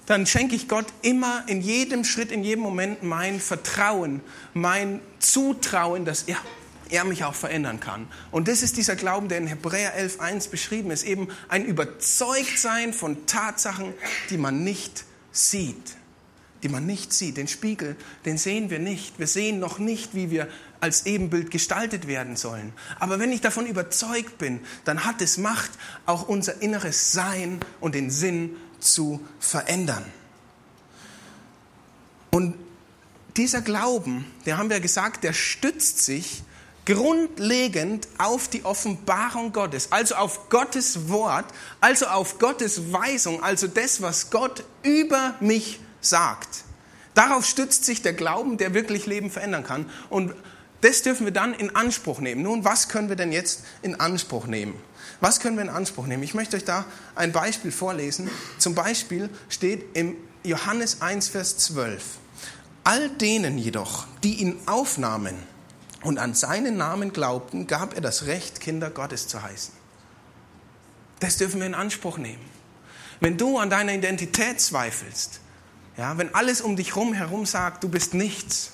dann 0.07 0.27
schenke 0.27 0.57
ich 0.57 0.69
Gott 0.69 0.87
immer 1.03 1.45
in 1.47 1.61
jedem 1.61 2.05
Schritt, 2.05 2.33
in 2.33 2.43
jedem 2.43 2.63
Moment 2.63 3.03
mein 3.03 3.41
Vertrauen, 3.41 4.21
mein 4.55 5.01
Zutrauen, 5.19 6.05
dass 6.05 6.25
er, 6.25 6.37
er 6.89 7.05
mich 7.05 7.25
auch 7.25 7.35
verändern 7.35 7.79
kann. 7.79 8.09
Und 8.31 8.49
das 8.49 8.63
ist 8.63 8.77
dieser 8.77 8.97
Glauben, 8.97 9.29
der 9.29 9.39
in 9.39 9.47
Hebräer 9.47 9.97
11.1 9.97 10.51
beschrieben 10.51 10.91
ist, 10.91 11.05
eben 11.05 11.29
ein 11.49 11.65
Überzeugtsein 11.65 12.93
von 12.93 13.27
Tatsachen, 13.27 13.95
die 14.31 14.39
man 14.39 14.65
nicht 14.65 15.05
sieht 15.33 15.97
die 16.63 16.69
man 16.69 16.87
nicht 16.87 17.13
sieht. 17.13 17.37
Den 17.37 17.49
Spiegel, 17.49 17.97
den 18.25 18.39
sehen 18.39 18.71
wir 18.71 18.79
nicht. 18.79 19.19
Wir 19.19 19.27
sehen 19.27 19.59
noch 19.59 19.79
nicht, 19.79 20.15
wie 20.15 20.31
wir 20.31 20.49
als 20.81 21.07
Ebenbild 21.07 21.51
gestaltet 21.51 22.07
werden 22.07 22.37
sollen. 22.37 22.73
Aber 22.99 23.19
wenn 23.19 23.33
ich 23.33 23.41
davon 23.41 23.67
überzeugt 23.67 24.39
bin, 24.39 24.61
dann 24.85 25.05
hat 25.05 25.21
es 25.21 25.39
Macht, 25.39 25.71
auch 26.07 26.29
unser 26.29 26.63
inneres 26.63 27.13
Sein 27.13 27.61
und 27.81 27.95
den 27.95 28.11
Sinn 28.11 28.57
zu 28.79 29.21
verändern. 29.39 30.05
Und 32.31 32.55
dieser 33.37 33.61
Glauben, 33.61 34.25
der 34.47 34.59
haben 34.59 34.71
wir 34.71 34.81
gesagt, 34.81 35.25
der 35.25 35.33
stützt 35.33 36.05
sich 36.05 36.43
grundlegend 36.87 38.09
auf 38.19 38.49
die 38.49 38.65
Offenbarung 38.65 39.53
Gottes, 39.53 39.93
also 39.93 40.15
auf 40.17 40.49
Gottes 40.49 41.09
Wort, 41.09 41.47
also 41.81 42.07
auf 42.07 42.39
Gottes 42.39 42.93
Weisung, 42.93 43.43
also 43.43 43.67
das, 43.67 44.03
was 44.03 44.31
Gott 44.31 44.65
über 44.83 45.35
mich 45.41 45.81
sagt. 46.01 46.65
Darauf 47.15 47.45
stützt 47.45 47.85
sich 47.85 48.03
der 48.03 48.15
Glauben, 48.15 48.57
der 48.57 48.73
wirklich 48.75 49.07
Leben 49.07 49.31
verändern 49.31 49.65
kann. 49.65 49.91
Und 50.09 50.35
das 50.81 51.03
dürfen 51.03 51.27
wir 51.27 51.33
dann 51.33 51.55
in 51.55 51.75
Anspruch 51.77 52.21
nehmen. 52.21 52.43
Nun, 52.43 52.65
was 52.65 52.89
können 52.89 53.09
wir 53.09 53.17
denn 53.17 53.33
jetzt 53.33 53.65
in 53.83 54.01
Anspruch 54.01 54.47
nehmen? 54.47 54.75
Was 55.21 55.41
können 55.41 55.57
wir 55.57 55.63
in 55.63 55.69
Anspruch 55.69 56.07
nehmen? 56.07 56.23
Ich 56.23 56.35
möchte 56.35 56.57
euch 56.57 56.65
da 56.65 56.87
ein 57.15 57.33
Beispiel 57.33 57.73
vorlesen. 57.73 58.31
Zum 58.59 58.75
Beispiel 58.75 59.29
steht 59.49 59.85
im 59.95 60.17
Johannes 60.43 61.03
1, 61.03 61.29
Vers 61.29 61.59
12. 61.59 62.03
All 62.85 63.11
denen 63.11 63.59
jedoch, 63.59 64.07
die 64.25 64.37
ihn 64.37 64.57
aufnahmen 64.65 65.35
und 66.03 66.19
an 66.19 66.33
seinen 66.33 66.79
Namen 66.79 67.13
glaubten, 67.13 67.67
gab 67.67 67.95
er 67.95 68.01
das 68.01 68.27
Recht, 68.27 68.61
Kinder 68.61 68.89
Gottes 68.89 69.29
zu 69.29 69.43
heißen. 69.43 69.75
Das 71.21 71.37
dürfen 71.37 71.61
wir 71.61 71.67
in 71.67 71.75
Anspruch 71.75 72.17
nehmen. 72.17 72.41
Wenn 73.21 73.37
du 73.37 73.59
an 73.59 73.69
deiner 73.69 73.93
Identität 73.93 74.63
zweifelst, 74.63 75.41
ja, 75.99 76.17
wenn 76.17 76.35
alles 76.35 76.63
um 76.63 76.77
dich 76.77 76.97
herum 76.97 77.45
sagt, 77.45 77.85
du 77.85 77.91
bist 77.91 78.15
nichts, 78.15 78.73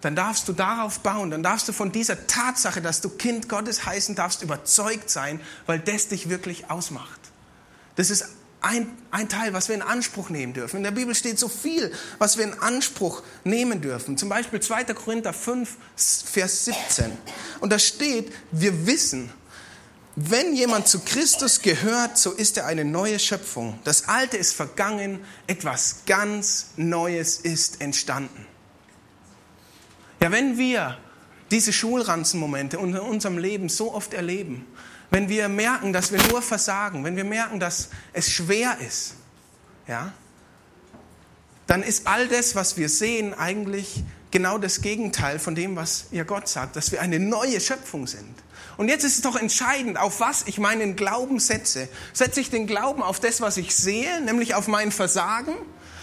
dann 0.00 0.14
darfst 0.14 0.48
du 0.48 0.52
darauf 0.52 1.00
bauen, 1.00 1.30
dann 1.30 1.42
darfst 1.42 1.68
du 1.68 1.72
von 1.72 1.90
dieser 1.92 2.26
Tatsache, 2.26 2.80
dass 2.80 3.00
du 3.00 3.08
Kind 3.08 3.48
Gottes 3.48 3.84
heißen 3.84 4.14
darfst, 4.14 4.42
überzeugt 4.42 5.10
sein, 5.10 5.40
weil 5.66 5.80
das 5.80 6.08
dich 6.08 6.28
wirklich 6.28 6.70
ausmacht. 6.70 7.20
Das 7.96 8.10
ist 8.10 8.26
ein, 8.60 8.88
ein 9.10 9.28
Teil, 9.28 9.52
was 9.52 9.68
wir 9.68 9.74
in 9.74 9.82
Anspruch 9.82 10.30
nehmen 10.30 10.52
dürfen. 10.52 10.78
In 10.78 10.82
der 10.82 10.90
Bibel 10.90 11.14
steht 11.14 11.38
so 11.38 11.48
viel, 11.48 11.92
was 12.18 12.36
wir 12.36 12.44
in 12.44 12.54
Anspruch 12.54 13.22
nehmen 13.44 13.80
dürfen. 13.80 14.16
Zum 14.16 14.28
Beispiel 14.28 14.60
2. 14.60 14.84
Korinther 14.84 15.32
5, 15.32 15.76
Vers 15.96 16.64
17. 16.64 17.12
Und 17.60 17.70
da 17.70 17.78
steht, 17.78 18.32
wir 18.50 18.86
wissen, 18.86 19.30
wenn 20.16 20.54
jemand 20.54 20.88
zu 20.88 20.98
Christus 21.00 21.62
gehört, 21.62 22.18
so 22.18 22.32
ist 22.32 22.56
er 22.56 22.66
eine 22.66 22.84
neue 22.84 23.20
Schöpfung. 23.20 23.78
Das 23.84 24.08
Alte 24.08 24.36
ist 24.36 24.52
vergangen, 24.52 25.20
etwas 25.46 26.02
ganz 26.06 26.70
Neues 26.76 27.38
ist 27.38 27.80
entstanden. 27.80 28.47
Ja, 30.20 30.30
wenn 30.32 30.58
wir 30.58 30.98
diese 31.50 31.72
Schulranzenmomente 31.72 32.76
in 32.76 32.96
unserem 32.96 33.38
Leben 33.38 33.68
so 33.68 33.94
oft 33.94 34.14
erleben, 34.14 34.66
wenn 35.10 35.28
wir 35.28 35.48
merken, 35.48 35.92
dass 35.92 36.12
wir 36.12 36.22
nur 36.28 36.42
versagen, 36.42 37.04
wenn 37.04 37.16
wir 37.16 37.24
merken, 37.24 37.60
dass 37.60 37.88
es 38.12 38.30
schwer 38.30 38.76
ist, 38.86 39.14
ja, 39.86 40.12
dann 41.66 41.82
ist 41.82 42.06
all 42.06 42.28
das, 42.28 42.54
was 42.54 42.76
wir 42.76 42.88
sehen, 42.88 43.34
eigentlich 43.34 44.02
genau 44.30 44.58
das 44.58 44.80
Gegenteil 44.82 45.38
von 45.38 45.54
dem, 45.54 45.76
was 45.76 46.06
ihr 46.10 46.24
Gott 46.24 46.48
sagt, 46.48 46.76
dass 46.76 46.92
wir 46.92 47.00
eine 47.00 47.18
neue 47.18 47.60
Schöpfung 47.60 48.06
sind. 48.06 48.34
Und 48.76 48.88
jetzt 48.88 49.04
ist 49.04 49.16
es 49.16 49.22
doch 49.22 49.36
entscheidend, 49.36 49.98
auf 49.98 50.20
was 50.20 50.44
ich 50.46 50.58
meinen 50.58 50.96
Glauben 50.96 51.40
setze. 51.40 51.88
Setze 52.12 52.40
ich 52.40 52.50
den 52.50 52.66
Glauben 52.66 53.02
auf 53.02 53.20
das, 53.20 53.40
was 53.40 53.56
ich 53.56 53.74
sehe, 53.74 54.20
nämlich 54.22 54.54
auf 54.54 54.68
mein 54.68 54.92
Versagen? 54.92 55.54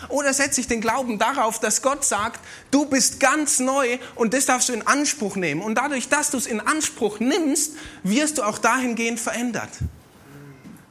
Oder 0.09 0.33
setze 0.33 0.61
ich 0.61 0.67
den 0.67 0.81
Glauben 0.81 1.19
darauf, 1.19 1.59
dass 1.59 1.81
Gott 1.81 2.03
sagt, 2.03 2.39
du 2.71 2.85
bist 2.85 3.19
ganz 3.19 3.59
neu 3.59 3.97
und 4.15 4.33
das 4.33 4.45
darfst 4.45 4.69
du 4.69 4.73
in 4.73 4.85
Anspruch 4.85 5.35
nehmen. 5.35 5.61
Und 5.61 5.75
dadurch, 5.75 6.09
dass 6.09 6.31
du 6.31 6.37
es 6.37 6.45
in 6.45 6.59
Anspruch 6.59 7.19
nimmst, 7.19 7.73
wirst 8.03 8.37
du 8.37 8.43
auch 8.43 8.57
dahingehend 8.57 9.19
verändert. 9.19 9.69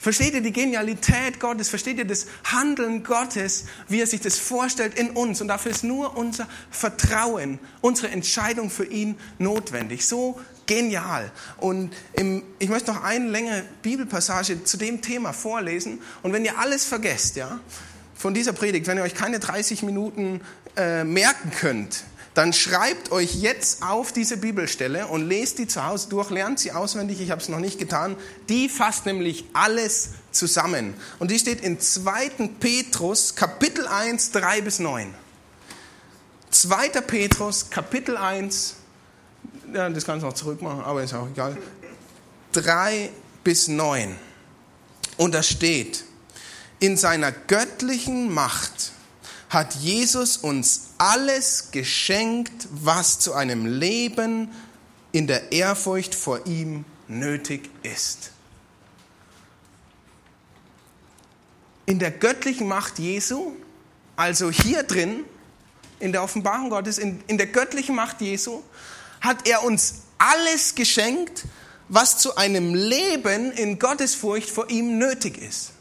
Versteht 0.04 0.34
ihr 0.34 0.42
die 0.42 0.52
Genialität 0.52 1.40
Gottes? 1.40 1.70
Versteht 1.70 1.96
ihr 1.96 2.04
das 2.04 2.26
Handeln 2.44 3.04
Gottes, 3.04 3.64
wie 3.88 4.02
er 4.02 4.06
sich 4.06 4.20
das 4.20 4.38
vorstellt 4.38 4.98
in 4.98 5.12
uns? 5.12 5.40
Und 5.40 5.48
dafür 5.48 5.70
ist 5.70 5.82
nur 5.82 6.18
unser 6.18 6.46
Vertrauen, 6.70 7.58
unsere 7.80 8.08
Entscheidung 8.08 8.68
für 8.68 8.84
ihn 8.84 9.16
notwendig. 9.38 10.04
So 10.04 10.38
genial. 10.66 11.32
Und 11.56 11.94
im, 12.12 12.42
ich 12.58 12.68
möchte 12.68 12.92
noch 12.92 13.02
eine 13.02 13.30
längere 13.30 13.64
Bibelpassage 13.80 14.64
zu 14.64 14.76
dem 14.76 15.00
Thema 15.00 15.32
vorlesen. 15.32 16.02
Und 16.22 16.34
wenn 16.34 16.44
ihr 16.44 16.58
alles 16.58 16.84
vergesst, 16.84 17.36
ja, 17.36 17.60
von 18.24 18.32
dieser 18.32 18.54
Predigt, 18.54 18.86
wenn 18.86 18.96
ihr 18.96 19.04
euch 19.04 19.14
keine 19.14 19.38
30 19.38 19.82
Minuten 19.82 20.40
äh, 20.78 21.04
merken 21.04 21.50
könnt, 21.50 22.04
dann 22.32 22.54
schreibt 22.54 23.12
euch 23.12 23.34
jetzt 23.34 23.82
auf 23.82 24.12
diese 24.12 24.38
Bibelstelle 24.38 25.08
und 25.08 25.28
lest 25.28 25.58
die 25.58 25.66
zu 25.66 25.84
Hause 25.84 26.08
durch, 26.08 26.30
lernt 26.30 26.58
sie 26.58 26.72
auswendig, 26.72 27.20
ich 27.20 27.30
habe 27.30 27.42
es 27.42 27.50
noch 27.50 27.58
nicht 27.58 27.78
getan. 27.78 28.16
Die 28.48 28.70
fasst 28.70 29.04
nämlich 29.04 29.44
alles 29.52 30.12
zusammen. 30.30 30.94
Und 31.18 31.32
die 31.32 31.38
steht 31.38 31.60
in 31.60 31.78
2. 31.78 32.48
Petrus, 32.60 33.34
Kapitel 33.34 33.86
1, 33.86 34.30
3 34.30 34.62
bis 34.62 34.78
9. 34.78 35.12
2. 36.50 36.88
Petrus, 37.02 37.68
Kapitel 37.68 38.16
1, 38.16 38.76
ja, 39.74 39.90
das 39.90 40.06
kannst 40.06 40.22
du 40.22 40.28
noch 40.28 40.34
zurückmachen, 40.34 40.80
aber 40.80 41.02
ist 41.02 41.12
auch 41.12 41.28
egal. 41.28 41.58
3 42.52 43.10
bis 43.44 43.68
9. 43.68 44.16
Und 45.18 45.34
da 45.34 45.42
steht, 45.42 46.04
in 46.84 46.98
seiner 46.98 47.32
göttlichen 47.32 48.30
Macht 48.30 48.92
hat 49.48 49.74
Jesus 49.76 50.36
uns 50.36 50.88
alles 50.98 51.70
geschenkt, 51.70 52.68
was 52.70 53.20
zu 53.20 53.32
einem 53.32 53.64
Leben 53.64 54.50
in 55.10 55.26
der 55.26 55.52
Ehrfurcht 55.52 56.14
vor 56.14 56.46
ihm 56.46 56.84
nötig 57.08 57.70
ist. 57.82 58.32
In 61.86 61.98
der 61.98 62.10
göttlichen 62.10 62.68
Macht 62.68 62.98
Jesu, 62.98 63.52
also 64.16 64.50
hier 64.50 64.82
drin, 64.82 65.24
in 66.00 66.12
der 66.12 66.22
Offenbarung 66.22 66.68
Gottes, 66.68 66.98
in, 66.98 67.22
in 67.28 67.38
der 67.38 67.46
göttlichen 67.46 67.94
Macht 67.94 68.20
Jesu, 68.20 68.62
hat 69.22 69.48
er 69.48 69.64
uns 69.64 70.02
alles 70.18 70.74
geschenkt, 70.74 71.44
was 71.88 72.18
zu 72.18 72.36
einem 72.36 72.74
Leben 72.74 73.52
in 73.52 73.78
Gottesfurcht 73.78 74.50
vor 74.50 74.68
ihm 74.68 74.98
nötig 74.98 75.38
ist 75.38 75.74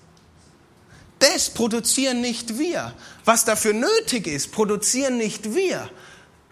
das 1.23 1.49
produzieren 1.49 2.21
nicht 2.21 2.57
wir. 2.59 2.93
Was 3.25 3.45
dafür 3.45 3.73
nötig 3.73 4.27
ist, 4.27 4.51
produzieren 4.51 5.17
nicht 5.17 5.55
wir. 5.55 5.89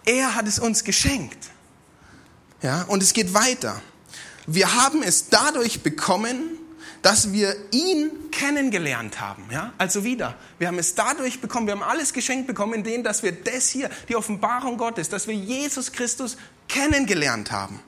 Er 0.05 0.36
hat 0.36 0.47
es 0.47 0.60
uns 0.60 0.84
geschenkt. 0.84 1.49
Ja, 2.62 2.84
und 2.84 3.03
es 3.03 3.13
geht 3.13 3.34
weiter. 3.34 3.81
Wir 4.47 4.73
haben 4.73 5.03
es 5.03 5.29
dadurch 5.29 5.81
bekommen, 5.81 6.57
dass 7.01 7.31
wir 7.31 7.55
ihn 7.71 8.31
kennengelernt 8.31 9.19
haben. 9.19 9.43
Ja? 9.51 9.73
Also 9.77 10.03
wieder, 10.03 10.36
wir 10.60 10.67
haben 10.67 10.77
es 10.77 10.93
dadurch 10.95 11.41
bekommen, 11.41 11.67
wir 11.67 11.73
haben 11.73 11.84
alles 11.84 12.13
geschenkt 12.13 12.47
bekommen, 12.47 12.73
in 12.75 12.84
dem, 12.84 13.03
dass 13.03 13.23
wir 13.23 13.31
das 13.31 13.69
hier, 13.69 13.89
die 14.07 14.15
Offenbarung 14.15 14.77
Gottes, 14.77 15.10
dass 15.10 15.27
wir 15.27 15.34
Jesus 15.34 15.91
Christus 15.91 16.38
kennengelernt 16.67 17.51
haben. 17.51 17.79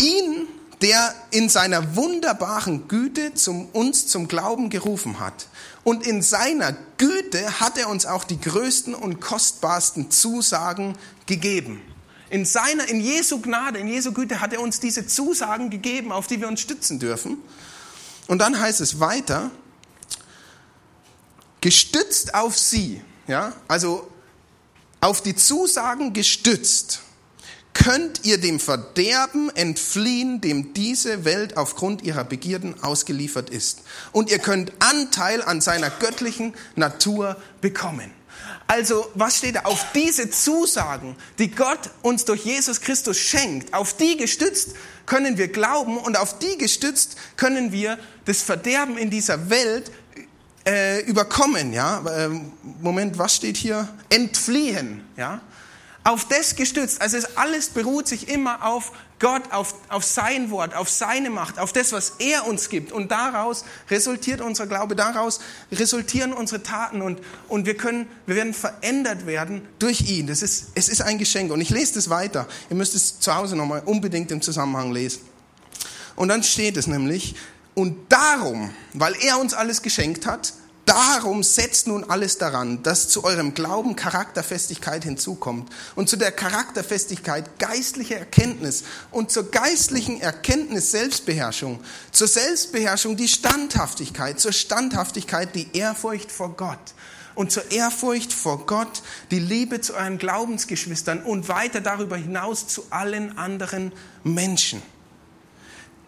Ihn 0.00 0.48
der 0.82 1.14
in 1.30 1.48
seiner 1.48 1.96
wunderbaren 1.96 2.88
Güte 2.88 3.34
zum, 3.34 3.66
uns 3.66 4.08
zum 4.08 4.28
Glauben 4.28 4.68
gerufen 4.68 5.20
hat. 5.20 5.46
Und 5.84 6.06
in 6.06 6.22
seiner 6.22 6.76
Güte 6.98 7.60
hat 7.60 7.78
er 7.78 7.88
uns 7.88 8.04
auch 8.04 8.24
die 8.24 8.40
größten 8.40 8.94
und 8.94 9.20
kostbarsten 9.20 10.10
Zusagen 10.10 10.98
gegeben. 11.26 11.80
In 12.30 12.44
seiner, 12.44 12.88
in 12.88 13.00
Jesu 13.00 13.40
Gnade, 13.40 13.78
in 13.78 13.88
Jesu 13.88 14.12
Güte 14.12 14.40
hat 14.40 14.52
er 14.52 14.60
uns 14.60 14.80
diese 14.80 15.06
Zusagen 15.06 15.70
gegeben, 15.70 16.12
auf 16.12 16.26
die 16.26 16.40
wir 16.40 16.48
uns 16.48 16.60
stützen 16.60 16.98
dürfen. 16.98 17.38
Und 18.26 18.38
dann 18.38 18.58
heißt 18.58 18.80
es 18.80 19.00
weiter, 19.00 19.50
gestützt 21.60 22.34
auf 22.34 22.58
sie, 22.58 23.02
ja, 23.28 23.52
also 23.68 24.10
auf 25.00 25.20
die 25.20 25.36
Zusagen 25.36 26.12
gestützt 26.12 27.02
könnt 27.74 28.24
ihr 28.24 28.38
dem 28.38 28.60
Verderben 28.60 29.50
entfliehen, 29.54 30.40
dem 30.40 30.74
diese 30.74 31.24
Welt 31.24 31.56
aufgrund 31.56 32.02
ihrer 32.02 32.24
Begierden 32.24 32.82
ausgeliefert 32.82 33.50
ist. 33.50 33.82
Und 34.12 34.30
ihr 34.30 34.38
könnt 34.38 34.72
Anteil 34.80 35.42
an 35.42 35.60
seiner 35.60 35.90
göttlichen 35.90 36.54
Natur 36.76 37.36
bekommen. 37.60 38.10
Also, 38.66 39.10
was 39.14 39.38
steht 39.38 39.56
da? 39.56 39.60
Auf 39.60 39.84
diese 39.94 40.30
Zusagen, 40.30 41.16
die 41.38 41.50
Gott 41.50 41.90
uns 42.02 42.24
durch 42.24 42.44
Jesus 42.44 42.80
Christus 42.80 43.18
schenkt, 43.18 43.74
auf 43.74 43.96
die 43.96 44.16
gestützt 44.16 44.70
können 45.04 45.36
wir 45.36 45.48
glauben 45.48 45.98
und 45.98 46.16
auf 46.16 46.38
die 46.38 46.56
gestützt 46.56 47.16
können 47.36 47.72
wir 47.72 47.98
das 48.24 48.40
Verderben 48.40 48.96
in 48.96 49.10
dieser 49.10 49.50
Welt 49.50 49.90
äh, 50.66 51.00
überkommen. 51.00 51.72
Ja? 51.72 52.02
Ähm, 52.16 52.52
Moment, 52.80 53.18
was 53.18 53.36
steht 53.36 53.56
hier? 53.56 53.88
Entfliehen. 54.08 55.02
Ja? 55.16 55.40
Auf 56.04 56.26
das 56.26 56.56
gestützt. 56.56 57.00
Also 57.00 57.16
es 57.16 57.36
alles 57.36 57.70
beruht 57.70 58.08
sich 58.08 58.28
immer 58.28 58.64
auf 58.66 58.92
Gott, 59.20 59.52
auf, 59.52 59.76
auf 59.88 60.02
sein 60.02 60.50
Wort, 60.50 60.74
auf 60.74 60.88
seine 60.88 61.30
Macht, 61.30 61.60
auf 61.60 61.72
das, 61.72 61.92
was 61.92 62.14
er 62.18 62.44
uns 62.46 62.68
gibt. 62.68 62.90
Und 62.90 63.12
daraus 63.12 63.64
resultiert 63.88 64.40
unser 64.40 64.66
Glaube, 64.66 64.96
daraus 64.96 65.38
resultieren 65.70 66.32
unsere 66.32 66.64
Taten 66.64 67.02
und, 67.02 67.20
und 67.46 67.66
wir 67.66 67.76
können, 67.76 68.08
wir 68.26 68.34
werden 68.34 68.52
verändert 68.52 69.26
werden 69.26 69.62
durch 69.78 70.08
ihn. 70.08 70.26
Das 70.26 70.42
ist, 70.42 70.72
es 70.74 70.88
ist 70.88 71.02
ein 71.02 71.18
Geschenk. 71.18 71.52
Und 71.52 71.60
ich 71.60 71.70
lese 71.70 71.94
das 71.94 72.10
weiter. 72.10 72.48
Ihr 72.68 72.74
müsst 72.74 72.96
es 72.96 73.20
zu 73.20 73.32
Hause 73.32 73.54
nochmal 73.54 73.82
unbedingt 73.84 74.32
im 74.32 74.42
Zusammenhang 74.42 74.90
lesen. 74.90 75.22
Und 76.16 76.28
dann 76.28 76.42
steht 76.42 76.76
es 76.76 76.88
nämlich, 76.88 77.36
und 77.74 78.12
darum, 78.12 78.74
weil 78.92 79.14
er 79.22 79.38
uns 79.38 79.54
alles 79.54 79.82
geschenkt 79.82 80.26
hat, 80.26 80.52
Darum 80.84 81.44
setzt 81.44 81.86
nun 81.86 82.02
alles 82.04 82.38
daran, 82.38 82.82
dass 82.82 83.08
zu 83.08 83.22
eurem 83.22 83.54
Glauben 83.54 83.94
Charakterfestigkeit 83.94 85.04
hinzukommt 85.04 85.72
und 85.94 86.08
zu 86.08 86.16
der 86.16 86.32
Charakterfestigkeit 86.32 87.60
geistliche 87.60 88.16
Erkenntnis 88.16 88.82
und 89.12 89.30
zur 89.30 89.50
geistlichen 89.50 90.20
Erkenntnis 90.20 90.90
Selbstbeherrschung, 90.90 91.78
zur 92.10 92.26
Selbstbeherrschung 92.26 93.16
die 93.16 93.28
Standhaftigkeit, 93.28 94.40
zur 94.40 94.52
Standhaftigkeit 94.52 95.54
die 95.54 95.68
Ehrfurcht 95.72 96.32
vor 96.32 96.56
Gott 96.56 96.94
und 97.36 97.52
zur 97.52 97.70
Ehrfurcht 97.70 98.32
vor 98.32 98.66
Gott 98.66 99.02
die 99.30 99.38
Liebe 99.38 99.80
zu 99.80 99.94
euren 99.94 100.18
Glaubensgeschwistern 100.18 101.22
und 101.22 101.48
weiter 101.48 101.80
darüber 101.80 102.16
hinaus 102.16 102.66
zu 102.66 102.84
allen 102.90 103.38
anderen 103.38 103.92
Menschen. 104.24 104.82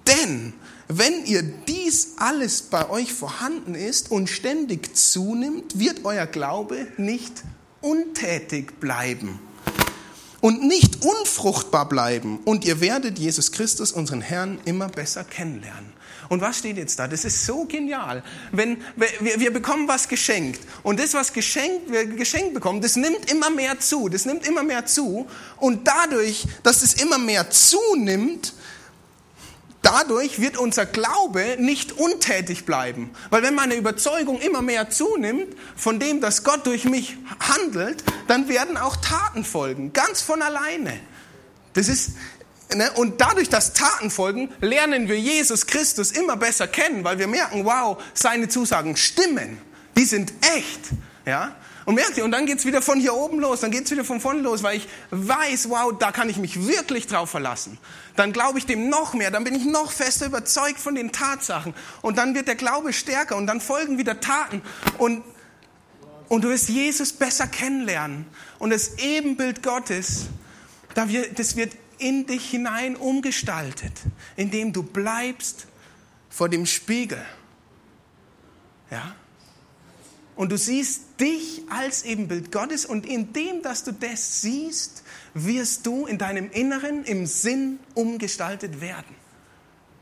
Denn 0.07 0.53
wenn 0.89 1.25
ihr 1.25 1.43
dies 1.43 2.15
alles 2.19 2.63
bei 2.63 2.91
euch 2.91 3.13
vorhanden 3.13 3.75
ist 3.75 4.11
und 4.11 4.29
ständig 4.29 4.97
zunimmt, 4.97 5.79
wird 5.79 6.05
euer 6.05 6.27
Glaube 6.27 6.87
nicht 6.97 7.43
untätig 7.81 8.81
bleiben 8.81 9.39
und 10.41 10.63
nicht 10.63 11.05
unfruchtbar 11.05 11.89
bleiben 11.89 12.39
und 12.45 12.67
ihr 12.67 12.81
werdet 12.81 13.19
Jesus 13.19 13.51
Christus, 13.53 13.93
unseren 13.93 14.21
Herrn, 14.21 14.59
immer 14.67 14.89
besser 14.89 15.25
kennenlernen. 15.25 15.95
Und 16.29 16.41
was 16.41 16.59
steht 16.59 16.77
jetzt 16.77 16.99
da? 16.99 17.09
Das 17.09 17.25
ist 17.25 17.47
so 17.47 17.65
genial. 17.65 18.23
Wenn 18.53 18.79
wir, 18.97 19.41
wir 19.41 19.53
bekommen 19.53 19.89
was 19.89 20.09
geschenkt 20.09 20.61
und 20.83 21.01
das, 21.01 21.15
was 21.15 21.33
geschenkt, 21.33 21.91
wir 21.91 22.07
geschenkt 22.07 22.55
bekommen, 22.55 22.81
das 22.81 22.97
nimmt 22.97 23.31
immer 23.31 23.51
mehr 23.51 23.79
zu. 23.79 24.09
Das 24.09 24.25
nimmt 24.25 24.47
immer 24.47 24.63
mehr 24.63 24.87
zu 24.87 25.27
und 25.59 25.87
dadurch, 25.87 26.47
dass 26.63 26.83
es 26.83 26.95
immer 26.95 27.19
mehr 27.19 27.51
zunimmt, 27.51 28.55
Dadurch 29.85 30.41
wird 30.41 30.57
unser 30.57 30.87
Glaube 30.87 31.57
nicht 31.59 31.93
untätig 31.93 32.65
bleiben. 32.65 33.11
Weil 33.29 33.43
wenn 33.43 33.55
meine 33.55 33.75
Überzeugung 33.75 34.41
immer 34.41 34.63
mehr 34.63 34.89
zunimmt 34.89 35.55
von 35.77 36.01
dem, 36.01 36.23
dass 36.23 36.43
Gott 36.43 36.67
durch 36.67 36.87
mich 36.87 37.19
handelt, 37.39 38.03
dann 38.27 38.49
werden 38.49 38.79
auch 38.79 38.97
Taten 38.97 39.45
folgen, 39.45 39.93
ganz 39.93 40.23
von 40.23 40.41
alleine. 40.41 40.99
Das 41.75 41.89
ist, 41.89 42.13
ne? 42.75 42.91
und 42.95 43.21
dadurch, 43.21 43.51
dass 43.51 43.75
Taten 43.75 44.11
folgen, 44.11 44.51
lernen 44.63 45.07
wir 45.07 45.21
Jesus 45.21 45.67
Christus 45.67 46.13
immer 46.13 46.39
besser 46.39 46.67
kennen, 46.67 47.05
weil 47.05 47.19
wir 47.19 47.27
merken, 47.27 47.67
wow, 47.67 48.03
seine 48.15 48.49
Zusagen 48.49 48.97
stimmen. 48.97 49.61
Die 49.99 50.07
sind 50.07 50.33
echt. 50.57 50.81
Ja? 51.27 51.57
Und 51.85 51.97
merkt 51.97 52.17
ihr, 52.17 52.25
und 52.25 52.31
dann 52.31 52.47
geht's 52.47 52.65
wieder 52.65 52.81
von 52.81 52.99
hier 52.99 53.15
oben 53.15 53.41
los, 53.41 53.61
dann 53.61 53.71
geht's 53.71 53.91
wieder 53.91 54.05
von 54.05 54.21
vorne 54.21 54.41
los, 54.41 54.63
weil 54.63 54.79
ich 54.79 54.89
weiß, 55.11 55.69
wow, 55.69 55.93
da 55.99 56.13
kann 56.13 56.31
ich 56.31 56.39
mich 56.39 56.67
wirklich 56.67 57.07
drauf 57.07 57.31
verlassen. 57.31 57.79
Dann 58.17 58.33
glaube 58.33 58.59
ich 58.59 58.67
dem 58.67 58.89
noch 58.89 59.13
mehr, 59.13 59.31
dann 59.31 59.45
bin 59.45 59.55
ich 59.55 59.65
noch 59.67 59.93
fester 59.93 60.27
überzeugt 60.27 60.79
von 60.79 60.95
den 60.95 61.13
Tatsachen. 61.13 61.75
Und 62.01 62.17
dann 62.17 62.35
wird 62.35 62.49
der 62.49 62.55
Glaube 62.55 62.93
stärker 62.93 63.37
und 63.37 63.47
dann 63.47 63.61
folgen 63.61 63.99
wieder 63.99 64.21
Taten. 64.21 64.63
Und, 64.99 65.23
und 66.29 66.45
du 66.45 66.49
wirst 66.49 66.71
Jesus 66.71 67.13
besser 67.13 67.47
kennenlernen. 67.47 68.27
Und 68.59 68.71
das 68.71 68.99
Ebenbild 68.99 69.63
Gottes, 69.63 70.27
das 70.95 71.57
wird 71.57 71.73
in 71.99 72.27
dich 72.27 72.49
hinein 72.51 72.97
umgestaltet, 72.97 73.93
indem 74.37 74.73
du 74.73 74.83
bleibst 74.83 75.67
vor 76.31 76.49
dem 76.49 76.67
Spiegel. 76.67 77.23
Ja? 78.91 79.15
Und 80.37 80.51
du 80.51 80.59
siehst 80.59 81.21
dich 81.21 81.63
als 81.71 82.05
Ebenbild 82.05 82.51
Gottes 82.51 82.85
und 82.85 83.07
indem, 83.07 83.63
dass 83.63 83.85
du 83.85 83.93
das 83.93 84.41
siehst, 84.41 85.05
wirst 85.33 85.87
du 85.87 86.07
in 86.07 86.19
deinem 86.19 86.51
Inneren 86.51 87.05
im 87.05 87.27
Sinn 87.27 87.79
umgestaltet 87.95 88.81
werden. 88.81 89.15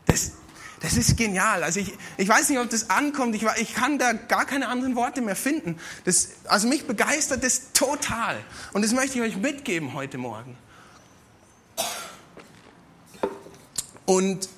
Das, 0.07 0.33
das 0.81 0.97
ist 0.97 1.19
genial. 1.19 1.63
Also 1.63 1.81
ich, 1.81 1.93
ich 2.17 2.29
weiß 2.29 2.49
nicht, 2.49 2.59
ob 2.59 2.71
das 2.71 2.89
ankommt. 2.89 3.35
Ich, 3.35 3.45
ich 3.61 3.75
kann 3.75 3.99
da 3.99 4.15
gar 4.15 4.47
keine 4.47 4.69
anderen 4.69 4.97
Worte 4.97 5.21
mehr 5.21 5.37
finden. 5.37 5.79
Das, 6.05 6.31
also 6.45 6.67
mich 6.67 6.87
begeistert 6.87 7.45
das 7.45 7.73
total. 7.75 8.39
Und 8.73 8.83
das 8.83 8.93
möchte 8.93 9.19
ich 9.19 9.25
euch 9.25 9.37
mitgeben 9.37 9.93
heute 9.93 10.17
Morgen. 10.17 10.57
Und 14.07 14.49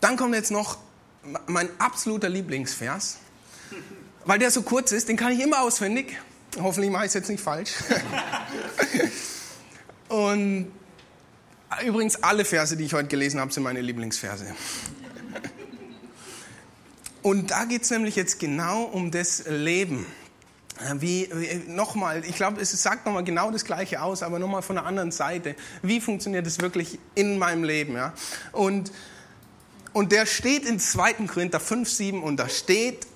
dann 0.00 0.16
kommt 0.16 0.34
jetzt 0.34 0.52
noch 0.52 0.78
mein 1.46 1.68
absoluter 1.80 2.28
Lieblingsvers 2.28 3.18
weil 4.26 4.38
der 4.38 4.50
so 4.50 4.62
kurz 4.62 4.92
ist, 4.92 5.08
den 5.08 5.16
kann 5.16 5.32
ich 5.32 5.40
immer 5.40 5.62
auswendig. 5.62 6.18
Hoffentlich 6.60 6.90
mache 6.90 7.04
ich 7.04 7.08
es 7.08 7.14
jetzt 7.14 7.30
nicht 7.30 7.42
falsch. 7.42 7.72
Und 10.08 10.70
übrigens 11.84 12.22
alle 12.22 12.44
Verse, 12.44 12.76
die 12.76 12.84
ich 12.84 12.94
heute 12.94 13.08
gelesen 13.08 13.40
habe, 13.40 13.52
sind 13.52 13.62
meine 13.62 13.80
Lieblingsverse. 13.80 14.46
Und 17.22 17.50
da 17.50 17.64
geht 17.64 17.82
es 17.82 17.90
nämlich 17.90 18.14
jetzt 18.14 18.38
genau 18.38 18.84
um 18.84 19.10
das 19.10 19.44
Leben. 19.48 20.06
Wie, 20.98 21.28
nochmal, 21.66 22.22
ich 22.24 22.36
glaube, 22.36 22.60
es 22.60 22.70
sagt 22.70 23.06
nochmal 23.06 23.24
genau 23.24 23.50
das 23.50 23.64
Gleiche 23.64 24.02
aus, 24.02 24.22
aber 24.22 24.38
nochmal 24.38 24.62
von 24.62 24.76
der 24.76 24.84
anderen 24.84 25.10
Seite. 25.10 25.56
Wie 25.82 26.00
funktioniert 26.00 26.46
es 26.46 26.60
wirklich 26.60 26.98
in 27.14 27.38
meinem 27.38 27.64
Leben? 27.64 27.94
Ja? 27.94 28.12
Und, 28.52 28.92
und 29.92 30.12
der 30.12 30.26
steht 30.26 30.66
in 30.66 30.78
2. 30.78 31.14
Korinther 31.26 31.60
5, 31.60 31.88
7 31.88 32.22
und 32.22 32.36
da 32.36 32.48
steht, 32.48 33.06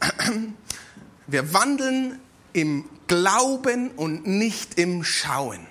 wir 1.30 1.54
wandeln 1.54 2.18
im 2.52 2.84
Glauben 3.06 3.90
und 3.92 4.26
nicht 4.26 4.78
im 4.78 5.04
Schauen. 5.04 5.66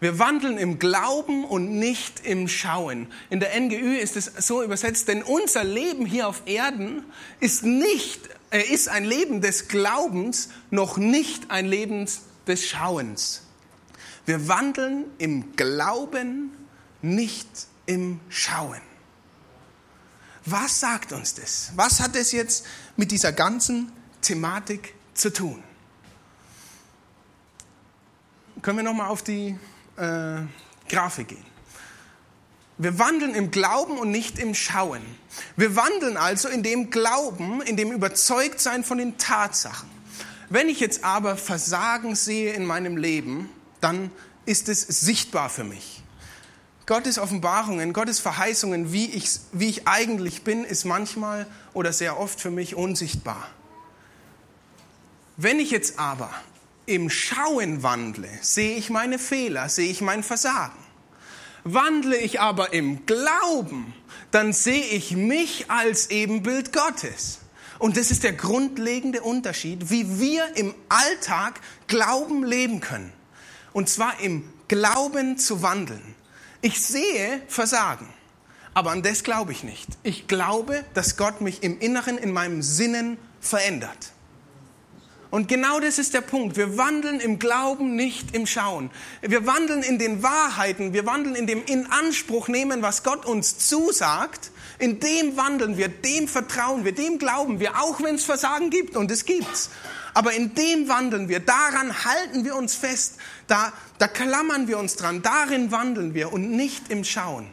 Wir 0.00 0.18
wandeln 0.18 0.58
im 0.58 0.78
Glauben 0.78 1.44
und 1.44 1.70
nicht 1.70 2.24
im 2.24 2.46
Schauen. 2.46 3.08
In 3.30 3.40
der 3.40 3.58
NGÜ 3.58 3.96
ist 3.96 4.16
es 4.16 4.26
so 4.46 4.62
übersetzt, 4.62 5.08
denn 5.08 5.22
unser 5.22 5.64
Leben 5.64 6.06
hier 6.06 6.28
auf 6.28 6.42
Erden 6.46 7.04
ist 7.40 7.64
nicht, 7.64 8.28
äh, 8.50 8.62
ist 8.62 8.88
ein 8.88 9.04
Leben 9.04 9.40
des 9.40 9.68
Glaubens, 9.68 10.50
noch 10.70 10.98
nicht 10.98 11.50
ein 11.50 11.66
Leben 11.66 12.08
des 12.46 12.66
Schauens. 12.66 13.42
Wir 14.24 14.46
wandeln 14.46 15.04
im 15.18 15.56
Glauben, 15.56 16.52
nicht 17.02 17.48
im 17.86 18.20
Schauen. 18.28 18.80
Was 20.44 20.80
sagt 20.80 21.12
uns 21.12 21.34
das? 21.34 21.72
Was 21.74 22.00
hat 22.00 22.14
es 22.14 22.32
jetzt 22.32 22.64
mit 22.96 23.10
dieser 23.10 23.32
ganzen 23.32 23.92
Thematik 24.28 24.94
zu 25.14 25.32
tun. 25.32 25.62
Können 28.60 28.76
wir 28.76 28.84
nochmal 28.84 29.08
auf 29.08 29.22
die 29.22 29.56
äh, 29.96 30.40
Grafik 30.86 31.28
gehen. 31.28 31.44
Wir 32.76 32.98
wandeln 32.98 33.34
im 33.34 33.50
Glauben 33.50 33.96
und 33.98 34.10
nicht 34.10 34.38
im 34.38 34.54
Schauen. 34.54 35.00
Wir 35.56 35.76
wandeln 35.76 36.18
also 36.18 36.48
in 36.48 36.62
dem 36.62 36.90
Glauben, 36.90 37.62
in 37.62 37.78
dem 37.78 37.90
Überzeugtsein 37.90 38.84
von 38.84 38.98
den 38.98 39.16
Tatsachen. 39.16 39.88
Wenn 40.50 40.68
ich 40.68 40.78
jetzt 40.78 41.04
aber 41.04 41.38
Versagen 41.38 42.14
sehe 42.14 42.52
in 42.52 42.66
meinem 42.66 42.98
Leben, 42.98 43.48
dann 43.80 44.10
ist 44.44 44.68
es 44.68 44.82
sichtbar 44.82 45.48
für 45.48 45.64
mich. 45.64 46.02
Gottes 46.84 47.18
Offenbarungen, 47.18 47.94
Gottes 47.94 48.20
Verheißungen, 48.20 48.92
wie 48.92 49.06
ich, 49.06 49.30
wie 49.52 49.70
ich 49.70 49.88
eigentlich 49.88 50.42
bin, 50.44 50.64
ist 50.64 50.84
manchmal 50.84 51.46
oder 51.72 51.94
sehr 51.94 52.20
oft 52.20 52.38
für 52.40 52.50
mich 52.50 52.74
unsichtbar. 52.74 53.48
Wenn 55.40 55.60
ich 55.60 55.70
jetzt 55.70 56.00
aber 56.00 56.32
im 56.86 57.08
Schauen 57.10 57.84
wandle, 57.84 58.28
sehe 58.40 58.76
ich 58.76 58.90
meine 58.90 59.20
Fehler, 59.20 59.68
sehe 59.68 59.88
ich 59.88 60.00
mein 60.00 60.24
Versagen. 60.24 60.76
Wandle 61.62 62.16
ich 62.16 62.40
aber 62.40 62.72
im 62.72 63.06
Glauben, 63.06 63.94
dann 64.32 64.52
sehe 64.52 64.82
ich 64.82 65.12
mich 65.12 65.70
als 65.70 66.10
Ebenbild 66.10 66.72
Gottes. 66.72 67.38
Und 67.78 67.96
das 67.96 68.10
ist 68.10 68.24
der 68.24 68.32
grundlegende 68.32 69.20
Unterschied, 69.20 69.90
wie 69.90 70.18
wir 70.18 70.56
im 70.56 70.74
Alltag 70.88 71.60
Glauben 71.86 72.42
leben 72.42 72.80
können. 72.80 73.12
Und 73.72 73.88
zwar 73.88 74.18
im 74.18 74.42
Glauben 74.66 75.38
zu 75.38 75.62
wandeln. 75.62 76.16
Ich 76.62 76.82
sehe 76.82 77.42
Versagen, 77.46 78.08
aber 78.74 78.90
an 78.90 79.04
das 79.04 79.22
glaube 79.22 79.52
ich 79.52 79.62
nicht. 79.62 79.86
Ich 80.02 80.26
glaube, 80.26 80.84
dass 80.94 81.16
Gott 81.16 81.40
mich 81.40 81.62
im 81.62 81.78
Inneren, 81.78 82.18
in 82.18 82.32
meinem 82.32 82.60
Sinnen 82.60 83.18
verändert. 83.40 84.14
Und 85.30 85.46
genau 85.46 85.78
das 85.78 85.98
ist 85.98 86.14
der 86.14 86.22
Punkt. 86.22 86.56
Wir 86.56 86.78
wandeln 86.78 87.20
im 87.20 87.38
Glauben, 87.38 87.96
nicht 87.96 88.34
im 88.34 88.46
Schauen. 88.46 88.90
Wir 89.20 89.46
wandeln 89.46 89.82
in 89.82 89.98
den 89.98 90.22
Wahrheiten, 90.22 90.94
wir 90.94 91.04
wandeln 91.04 91.34
in 91.34 91.46
dem 91.46 91.62
In-Anspruch 91.64 92.48
nehmen, 92.48 92.80
was 92.80 93.02
Gott 93.02 93.26
uns 93.26 93.58
zusagt. 93.58 94.50
In 94.78 95.00
dem 95.00 95.36
wandeln 95.36 95.76
wir, 95.76 95.88
dem 95.88 96.28
vertrauen 96.28 96.84
wir, 96.84 96.92
dem 96.92 97.18
glauben 97.18 97.60
wir, 97.60 97.82
auch 97.82 98.02
wenn 98.02 98.14
es 98.14 98.24
Versagen 98.24 98.70
gibt, 98.70 98.96
und 98.96 99.10
es 99.10 99.24
gibt's. 99.24 99.70
Aber 100.14 100.32
in 100.32 100.54
dem 100.54 100.88
wandeln 100.88 101.28
wir, 101.28 101.40
daran 101.40 102.04
halten 102.04 102.44
wir 102.44 102.56
uns 102.56 102.74
fest, 102.74 103.16
da, 103.48 103.72
da 103.98 104.08
klammern 104.08 104.66
wir 104.66 104.78
uns 104.78 104.96
dran, 104.96 105.20
darin 105.20 105.70
wandeln 105.70 106.14
wir 106.14 106.32
und 106.32 106.50
nicht 106.50 106.90
im 106.90 107.04
Schauen. 107.04 107.48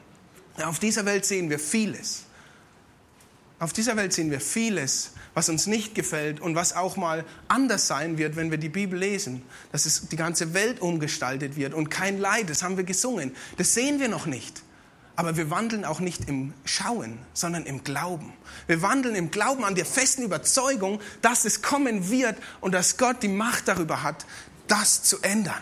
Auf 0.63 0.79
dieser 0.79 1.05
Welt 1.05 1.25
sehen 1.25 1.49
wir 1.49 1.59
vieles. 1.59 2.23
Auf 3.59 3.73
dieser 3.73 3.97
Welt 3.97 4.13
sehen 4.13 4.31
wir 4.31 4.39
vieles, 4.39 5.11
was 5.35 5.49
uns 5.49 5.67
nicht 5.67 5.93
gefällt 5.93 6.39
und 6.39 6.55
was 6.55 6.75
auch 6.75 6.95
mal 6.95 7.23
anders 7.47 7.85
sein 7.85 8.17
wird, 8.17 8.37
wenn 8.37 8.49
wir 8.49 8.57
die 8.57 8.69
Bibel 8.69 8.97
lesen. 8.97 9.43
Dass 9.71 9.85
es 9.85 10.07
die 10.07 10.15
ganze 10.15 10.55
Welt 10.55 10.79
umgestaltet 10.79 11.57
wird 11.57 11.75
und 11.75 11.89
kein 11.89 12.19
Leid, 12.19 12.49
das 12.49 12.63
haben 12.63 12.77
wir 12.77 12.85
gesungen. 12.85 13.35
Das 13.57 13.75
sehen 13.75 13.99
wir 13.99 14.07
noch 14.07 14.25
nicht. 14.25 14.63
Aber 15.17 15.37
wir 15.37 15.49
wandeln 15.49 15.85
auch 15.85 15.99
nicht 15.99 16.27
im 16.27 16.53
Schauen, 16.63 17.19
sondern 17.33 17.65
im 17.65 17.83
Glauben. 17.83 18.33
Wir 18.67 18.81
wandeln 18.81 19.15
im 19.15 19.29
Glauben 19.29 19.63
an 19.63 19.75
der 19.75 19.85
festen 19.85 20.23
Überzeugung, 20.23 20.99
dass 21.21 21.45
es 21.45 21.61
kommen 21.61 22.09
wird 22.09 22.37
und 22.59 22.73
dass 22.73 22.97
Gott 22.97 23.21
die 23.21 23.29
Macht 23.29 23.67
darüber 23.67 24.03
hat, 24.03 24.25
das 24.67 25.03
zu 25.03 25.21
ändern. 25.21 25.61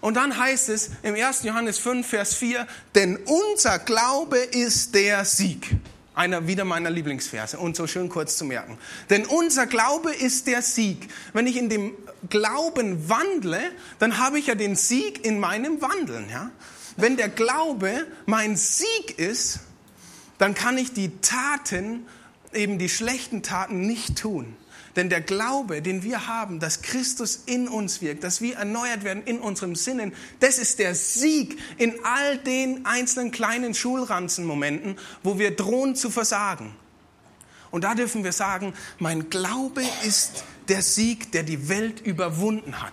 Und 0.00 0.14
dann 0.14 0.38
heißt 0.38 0.70
es 0.70 0.90
im 1.02 1.14
1. 1.14 1.42
Johannes 1.42 1.78
5, 1.78 2.06
Vers 2.06 2.34
4, 2.34 2.66
denn 2.94 3.18
unser 3.26 3.78
Glaube 3.78 4.38
ist 4.38 4.94
der 4.94 5.24
Sieg 5.26 5.76
einer 6.14 6.46
wieder 6.46 6.64
meiner 6.64 6.90
Lieblingsverse 6.90 7.58
und 7.58 7.76
so 7.76 7.86
schön 7.86 8.08
kurz 8.08 8.36
zu 8.36 8.44
merken. 8.44 8.78
Denn 9.10 9.26
unser 9.26 9.66
Glaube 9.66 10.12
ist 10.12 10.46
der 10.46 10.62
Sieg. 10.62 11.08
Wenn 11.32 11.46
ich 11.46 11.56
in 11.56 11.68
dem 11.68 11.92
Glauben 12.28 13.08
wandle, 13.08 13.60
dann 13.98 14.18
habe 14.18 14.38
ich 14.38 14.48
ja 14.48 14.54
den 14.54 14.76
Sieg 14.76 15.24
in 15.24 15.38
meinem 15.38 15.80
Wandeln. 15.80 16.28
Ja? 16.28 16.50
Wenn 16.96 17.16
der 17.16 17.28
Glaube 17.28 18.06
mein 18.26 18.56
Sieg 18.56 19.18
ist, 19.18 19.60
dann 20.38 20.54
kann 20.54 20.78
ich 20.78 20.92
die 20.92 21.10
Taten, 21.20 22.06
eben 22.52 22.78
die 22.78 22.88
schlechten 22.88 23.42
Taten 23.42 23.82
nicht 23.82 24.18
tun. 24.18 24.56
Denn 24.96 25.08
der 25.08 25.20
Glaube, 25.20 25.82
den 25.82 26.02
wir 26.02 26.26
haben, 26.26 26.58
dass 26.58 26.82
Christus 26.82 27.44
in 27.46 27.68
uns 27.68 28.00
wirkt, 28.00 28.24
dass 28.24 28.40
wir 28.40 28.56
erneuert 28.56 29.04
werden 29.04 29.22
in 29.24 29.38
unserem 29.38 29.76
Sinnen, 29.76 30.12
das 30.40 30.58
ist 30.58 30.78
der 30.78 30.94
Sieg 30.94 31.58
in 31.78 31.94
all 32.04 32.38
den 32.38 32.84
einzelnen 32.86 33.30
kleinen 33.30 33.74
Schulranzenmomenten, 33.74 34.98
wo 35.22 35.38
wir 35.38 35.54
drohen 35.54 35.94
zu 35.94 36.10
versagen. 36.10 36.74
Und 37.70 37.84
da 37.84 37.94
dürfen 37.94 38.24
wir 38.24 38.32
sagen, 38.32 38.74
mein 38.98 39.30
Glaube 39.30 39.82
ist 40.04 40.44
der 40.68 40.82
Sieg, 40.82 41.30
der 41.32 41.44
die 41.44 41.68
Welt 41.68 42.00
überwunden 42.00 42.82
hat. 42.82 42.92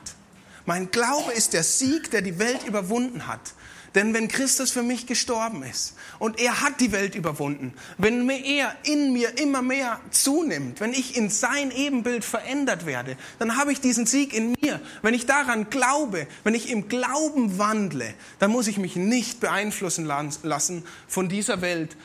Mein 0.67 0.91
Glaube 0.91 1.31
ist 1.31 1.53
der 1.53 1.63
Sieg, 1.63 2.11
der 2.11 2.21
die 2.21 2.39
Welt 2.39 2.63
überwunden 2.67 3.25
hat. 3.25 3.53
Denn 3.97 4.13
wenn 4.13 4.27
Christus 4.27 4.69
für 4.69 4.83
mich 4.83 5.07
gestorben 5.07 5.63
ist 5.63 5.95
und 6.19 6.39
er 6.39 6.61
hat 6.61 6.81
die 6.81 6.91
Welt 6.91 7.15
überwunden, 7.15 7.73
wenn 7.97 8.29
er 8.29 8.75
in 8.83 9.11
mir 9.11 9.39
immer 9.39 9.63
mehr 9.63 9.99
zunimmt, 10.11 10.79
wenn 10.81 10.93
ich 10.93 11.17
in 11.17 11.31
sein 11.31 11.71
Ebenbild 11.71 12.23
verändert 12.23 12.85
werde, 12.85 13.17
dann 13.39 13.57
habe 13.57 13.71
ich 13.71 13.81
diesen 13.81 14.05
Sieg 14.05 14.33
in 14.33 14.55
mir. 14.61 14.79
Wenn 15.01 15.15
ich 15.15 15.25
daran 15.25 15.71
glaube, 15.71 16.27
wenn 16.43 16.53
ich 16.53 16.69
im 16.69 16.89
Glauben 16.89 17.57
wandle, 17.57 18.13
dann 18.37 18.51
muss 18.51 18.67
ich 18.67 18.77
mich 18.77 18.95
nicht 18.95 19.39
beeinflussen 19.39 20.05
lassen 20.05 20.83
von 21.07 21.27
dieser 21.27 21.61
Welt, 21.61 21.97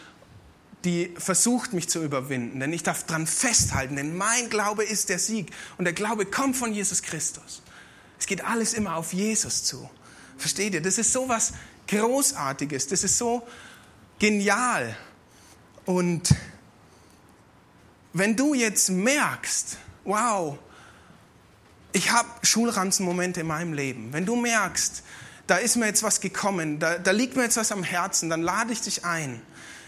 die 0.87 1.13
versucht 1.19 1.75
mich 1.75 1.91
zu 1.91 2.03
überwinden, 2.03 2.59
denn 2.59 2.73
ich 2.73 2.83
darf 2.83 3.05
dran 3.05 3.27
festhalten, 3.27 3.97
denn 3.97 4.17
mein 4.17 4.49
Glaube 4.49 4.83
ist 4.83 5.11
der 5.11 5.19
Sieg 5.19 5.51
und 5.77 5.85
der 5.85 5.93
Glaube 5.93 6.25
kommt 6.25 6.57
von 6.57 6.73
Jesus 6.73 7.03
Christus. 7.03 7.61
Es 8.19 8.25
geht 8.25 8.47
alles 8.47 8.73
immer 8.73 8.97
auf 8.97 9.13
Jesus 9.13 9.65
zu. 9.65 9.91
Versteht 10.39 10.73
ihr? 10.73 10.81
Das 10.81 10.97
ist 10.97 11.13
so 11.13 11.29
was 11.29 11.53
Großartiges, 11.89 12.89
das 12.89 13.05
ist 13.05 13.19
so 13.19 13.47
genial. 14.19 14.97
Und 15.85 16.35
wenn 18.13 18.37
du 18.37 18.55
jetzt 18.55 18.91
merkst, 18.91 19.79
wow, 20.05 20.59
ich 21.93 22.11
habe 22.11 22.29
Schulranzenmomente 22.43 23.41
in 23.41 23.47
meinem 23.47 23.73
Leben, 23.73 24.13
wenn 24.13 24.27
du 24.27 24.37
merkst, 24.37 25.03
da 25.47 25.57
ist 25.57 25.77
mir 25.77 25.87
jetzt 25.87 26.03
was 26.03 26.21
gekommen, 26.21 26.79
da, 26.79 26.99
da 26.99 27.11
liegt 27.11 27.37
mir 27.37 27.43
jetzt 27.43 27.57
was 27.57 27.73
am 27.73 27.83
Herzen, 27.83 28.31
dann 28.31 28.43
lade 28.43 28.73
ich 28.73 28.81
dich 28.81 29.05
ein, 29.05 29.43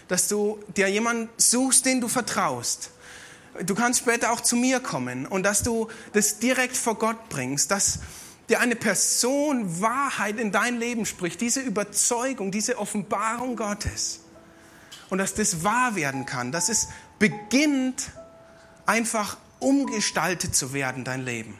dass 0.07 0.27
du 0.27 0.59
dir 0.75 0.87
jemanden 0.87 1.29
suchst, 1.37 1.85
den 1.85 2.01
du 2.01 2.07
vertraust. 2.07 2.91
Du 3.63 3.73
kannst 3.73 4.01
später 4.01 4.31
auch 4.31 4.41
zu 4.41 4.55
mir 4.57 4.81
kommen 4.81 5.25
und 5.25 5.43
dass 5.43 5.63
du 5.63 5.87
das 6.13 6.39
direkt 6.39 6.75
vor 6.75 6.95
Gott 6.95 7.29
bringst, 7.29 7.71
dass 7.71 7.99
dir 8.49 8.59
eine 8.59 8.75
Person 8.75 9.81
Wahrheit 9.81 10.39
in 10.39 10.51
dein 10.51 10.77
Leben 10.79 11.05
spricht, 11.05 11.41
diese 11.41 11.61
Überzeugung, 11.61 12.51
diese 12.51 12.77
Offenbarung 12.77 13.55
Gottes. 13.55 14.21
Und 15.09 15.17
dass 15.17 15.33
das 15.33 15.63
wahr 15.63 15.95
werden 15.95 16.25
kann, 16.25 16.51
dass 16.51 16.69
es 16.69 16.87
beginnt, 17.19 18.11
einfach 18.85 19.37
umgestaltet 19.59 20.55
zu 20.55 20.73
werden, 20.73 21.03
dein 21.03 21.23
Leben. 21.23 21.57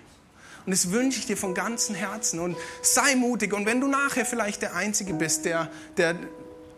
Und 0.65 0.71
das 0.71 0.91
wünsche 0.91 1.19
ich 1.19 1.27
dir 1.27 1.37
von 1.37 1.53
ganzem 1.53 1.95
Herzen. 1.95 2.39
Und 2.39 2.57
sei 2.81 3.15
mutig. 3.15 3.53
Und 3.53 3.65
wenn 3.65 3.81
du 3.81 3.87
nachher 3.87 4.25
vielleicht 4.25 4.61
der 4.63 4.75
Einzige 4.75 5.13
bist, 5.13 5.45
der, 5.45 5.69
der, 5.97 6.15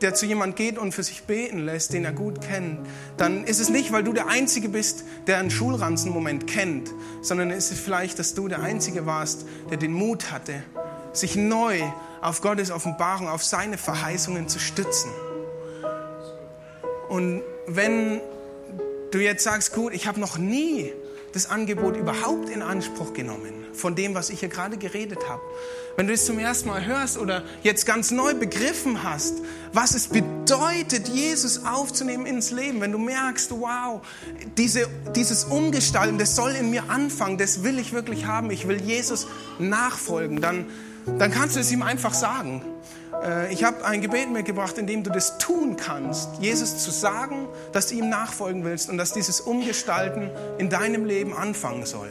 der 0.02 0.14
zu 0.14 0.26
jemand 0.26 0.56
geht 0.56 0.78
und 0.78 0.91
für 0.91 1.04
sich 1.04 1.24
beten 1.24 1.66
lässt, 1.66 1.93
den 1.93 2.06
er 2.06 2.12
gut 2.12 2.41
kennt, 2.41 2.80
dann 3.18 3.43
ist 3.43 3.60
es 3.60 3.70
nicht, 3.70 3.91
weil 3.91 4.04
du 4.04 4.14
der 4.14 4.28
Einzige 4.28 4.70
bist, 4.70 5.04
der 5.26 5.38
einen 5.38 5.50
Schulranzenmoment 5.50 6.48
kennt, 6.48 6.91
sondern 7.22 7.50
ist 7.50 7.72
es 7.72 7.80
vielleicht, 7.80 8.20
dass 8.20 8.34
du 8.34 8.48
der 8.48 8.62
Einzige 8.62 9.06
warst, 9.06 9.45
der 9.70 9.78
den 9.78 9.93
Mut 9.93 10.32
hatte, 10.32 10.64
sich 11.14 11.36
neu 11.36 11.82
auf 12.22 12.41
Gottes 12.41 12.72
Offenbarung, 12.72 13.28
auf 13.28 13.43
seine 13.43 13.78
Verheißungen 13.78 14.48
zu 14.48 14.60
stützen. 14.60 15.10
Und 17.10 17.41
wenn 17.68 18.22
du 19.12 19.20
jetzt 19.20 19.43
sagst, 19.43 19.74
gut, 19.74 19.93
ich 19.93 20.08
habe 20.08 20.20
noch 20.20 20.38
nie 20.38 20.93
das 21.38 21.51
Angebot 21.51 21.95
überhaupt 21.95 22.49
in 22.49 22.63
Anspruch 22.63 23.13
genommen, 23.13 23.53
von 23.71 23.93
dem, 23.93 24.15
was 24.15 24.31
ich 24.31 24.39
hier 24.39 24.49
gerade 24.49 24.75
geredet 24.75 25.29
habe. 25.29 25.43
Wenn 25.95 26.07
du 26.07 26.13
es 26.13 26.25
zum 26.25 26.39
ersten 26.39 26.67
Mal 26.67 26.83
hörst 26.83 27.15
oder 27.19 27.43
jetzt 27.61 27.85
ganz 27.85 28.09
neu 28.09 28.33
begriffen 28.33 29.03
hast, 29.03 29.35
was 29.71 29.93
es 29.93 30.07
bedeutet, 30.07 31.09
Jesus 31.09 31.63
aufzunehmen 31.63 32.25
ins 32.25 32.49
Leben, 32.49 32.81
wenn 32.81 32.91
du 32.91 32.97
merkst, 32.97 33.51
wow, 33.51 34.01
diese, 34.57 34.88
dieses 35.15 35.43
Umgestalten, 35.43 36.17
das 36.17 36.35
soll 36.35 36.53
in 36.53 36.71
mir 36.71 36.89
anfangen, 36.89 37.38
das 37.38 37.61
will 37.61 37.77
ich 37.77 37.93
wirklich 37.93 38.25
haben, 38.25 38.49
ich 38.49 38.67
will 38.67 38.81
Jesus 38.81 39.27
nachfolgen, 39.59 40.41
dann, 40.41 40.65
dann 41.19 41.29
kannst 41.29 41.55
du 41.55 41.59
es 41.59 41.71
ihm 41.71 41.83
einfach 41.83 42.15
sagen. 42.15 42.63
Äh, 43.24 43.53
ich 43.53 43.63
habe 43.63 43.86
ein 43.86 44.01
Gebet 44.01 44.32
mitgebracht, 44.32 44.78
in 44.78 44.88
dem 44.88 45.03
du 45.03 45.09
das 45.09 45.38
tun 45.38 45.76
kannst, 45.78 46.30
Jesus 46.39 46.78
zu 46.84 46.91
sagen, 46.91 47.47
dass 47.72 47.88
du 47.88 47.95
ihm 47.95 48.09
nachfolgen 48.09 48.63
willst 48.63 48.89
und 48.89 48.97
dass 48.97 49.13
dieses 49.13 49.41
Umgestalten 49.41 50.30
in 50.57 50.70
deinem 50.70 51.05
Leben 51.05 51.34
anfangen 51.34 51.86
soll. 51.86 52.09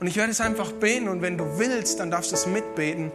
Und 0.00 0.08
ich 0.08 0.16
werde 0.16 0.32
es 0.32 0.40
einfach 0.40 0.72
beten 0.72 1.08
und 1.08 1.22
wenn 1.22 1.38
du 1.38 1.58
willst, 1.58 2.00
dann 2.00 2.10
darfst 2.10 2.32
du 2.32 2.34
es 2.34 2.46
mitbeten. 2.46 3.12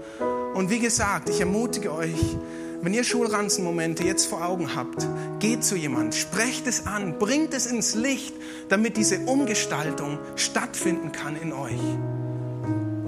Und 0.53 0.69
wie 0.69 0.79
gesagt, 0.79 1.27
ich 1.27 1.41
ermutige 1.41 1.93
euch, 1.93 2.37
wenn 2.81 2.93
ihr 2.93 3.03
Schulranzenmomente 3.03 4.03
jetzt 4.03 4.27
vor 4.27 4.45
Augen 4.45 4.73
habt, 4.75 5.05
geht 5.39 5.65
zu 5.65 5.75
jemand, 5.75 6.15
sprecht 6.15 6.65
es 6.67 6.85
an, 6.85 7.19
bringt 7.19 7.53
es 7.53 7.65
ins 7.65 7.95
Licht, 7.95 8.33
damit 8.69 8.95
diese 8.95 9.19
Umgestaltung 9.19 10.19
stattfinden 10.37 11.11
kann 11.11 11.35
in 11.35 11.51
euch. 11.51 11.81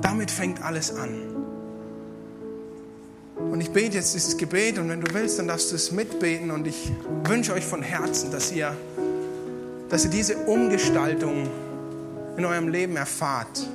Damit 0.02 0.32
fängt 0.32 0.62
alles 0.62 0.94
an. 0.94 1.39
Und 3.40 3.62
ich 3.62 3.72
bete 3.72 3.96
jetzt 3.96 4.14
dieses 4.14 4.38
Gebet 4.38 4.78
und 4.78 4.90
wenn 4.90 5.02
du 5.02 5.14
willst, 5.14 5.40
dann 5.40 5.48
darfst 5.48 5.72
du 5.72 5.76
es 5.76 5.92
mitbeten 5.92 6.52
und 6.52 6.68
ich 6.68 6.92
wünsche 7.24 7.54
euch 7.54 7.66
von 7.66 7.82
Herzen, 7.82 8.32
dass 8.32 8.52
ihr, 8.52 8.76
dass 9.90 10.04
ihr 10.04 10.12
diese 10.12 10.38
Umgestaltung 10.38 11.50
in 12.38 12.46
eurem 12.46 12.68
Leben 12.68 12.96
erfahrt. 12.96 13.68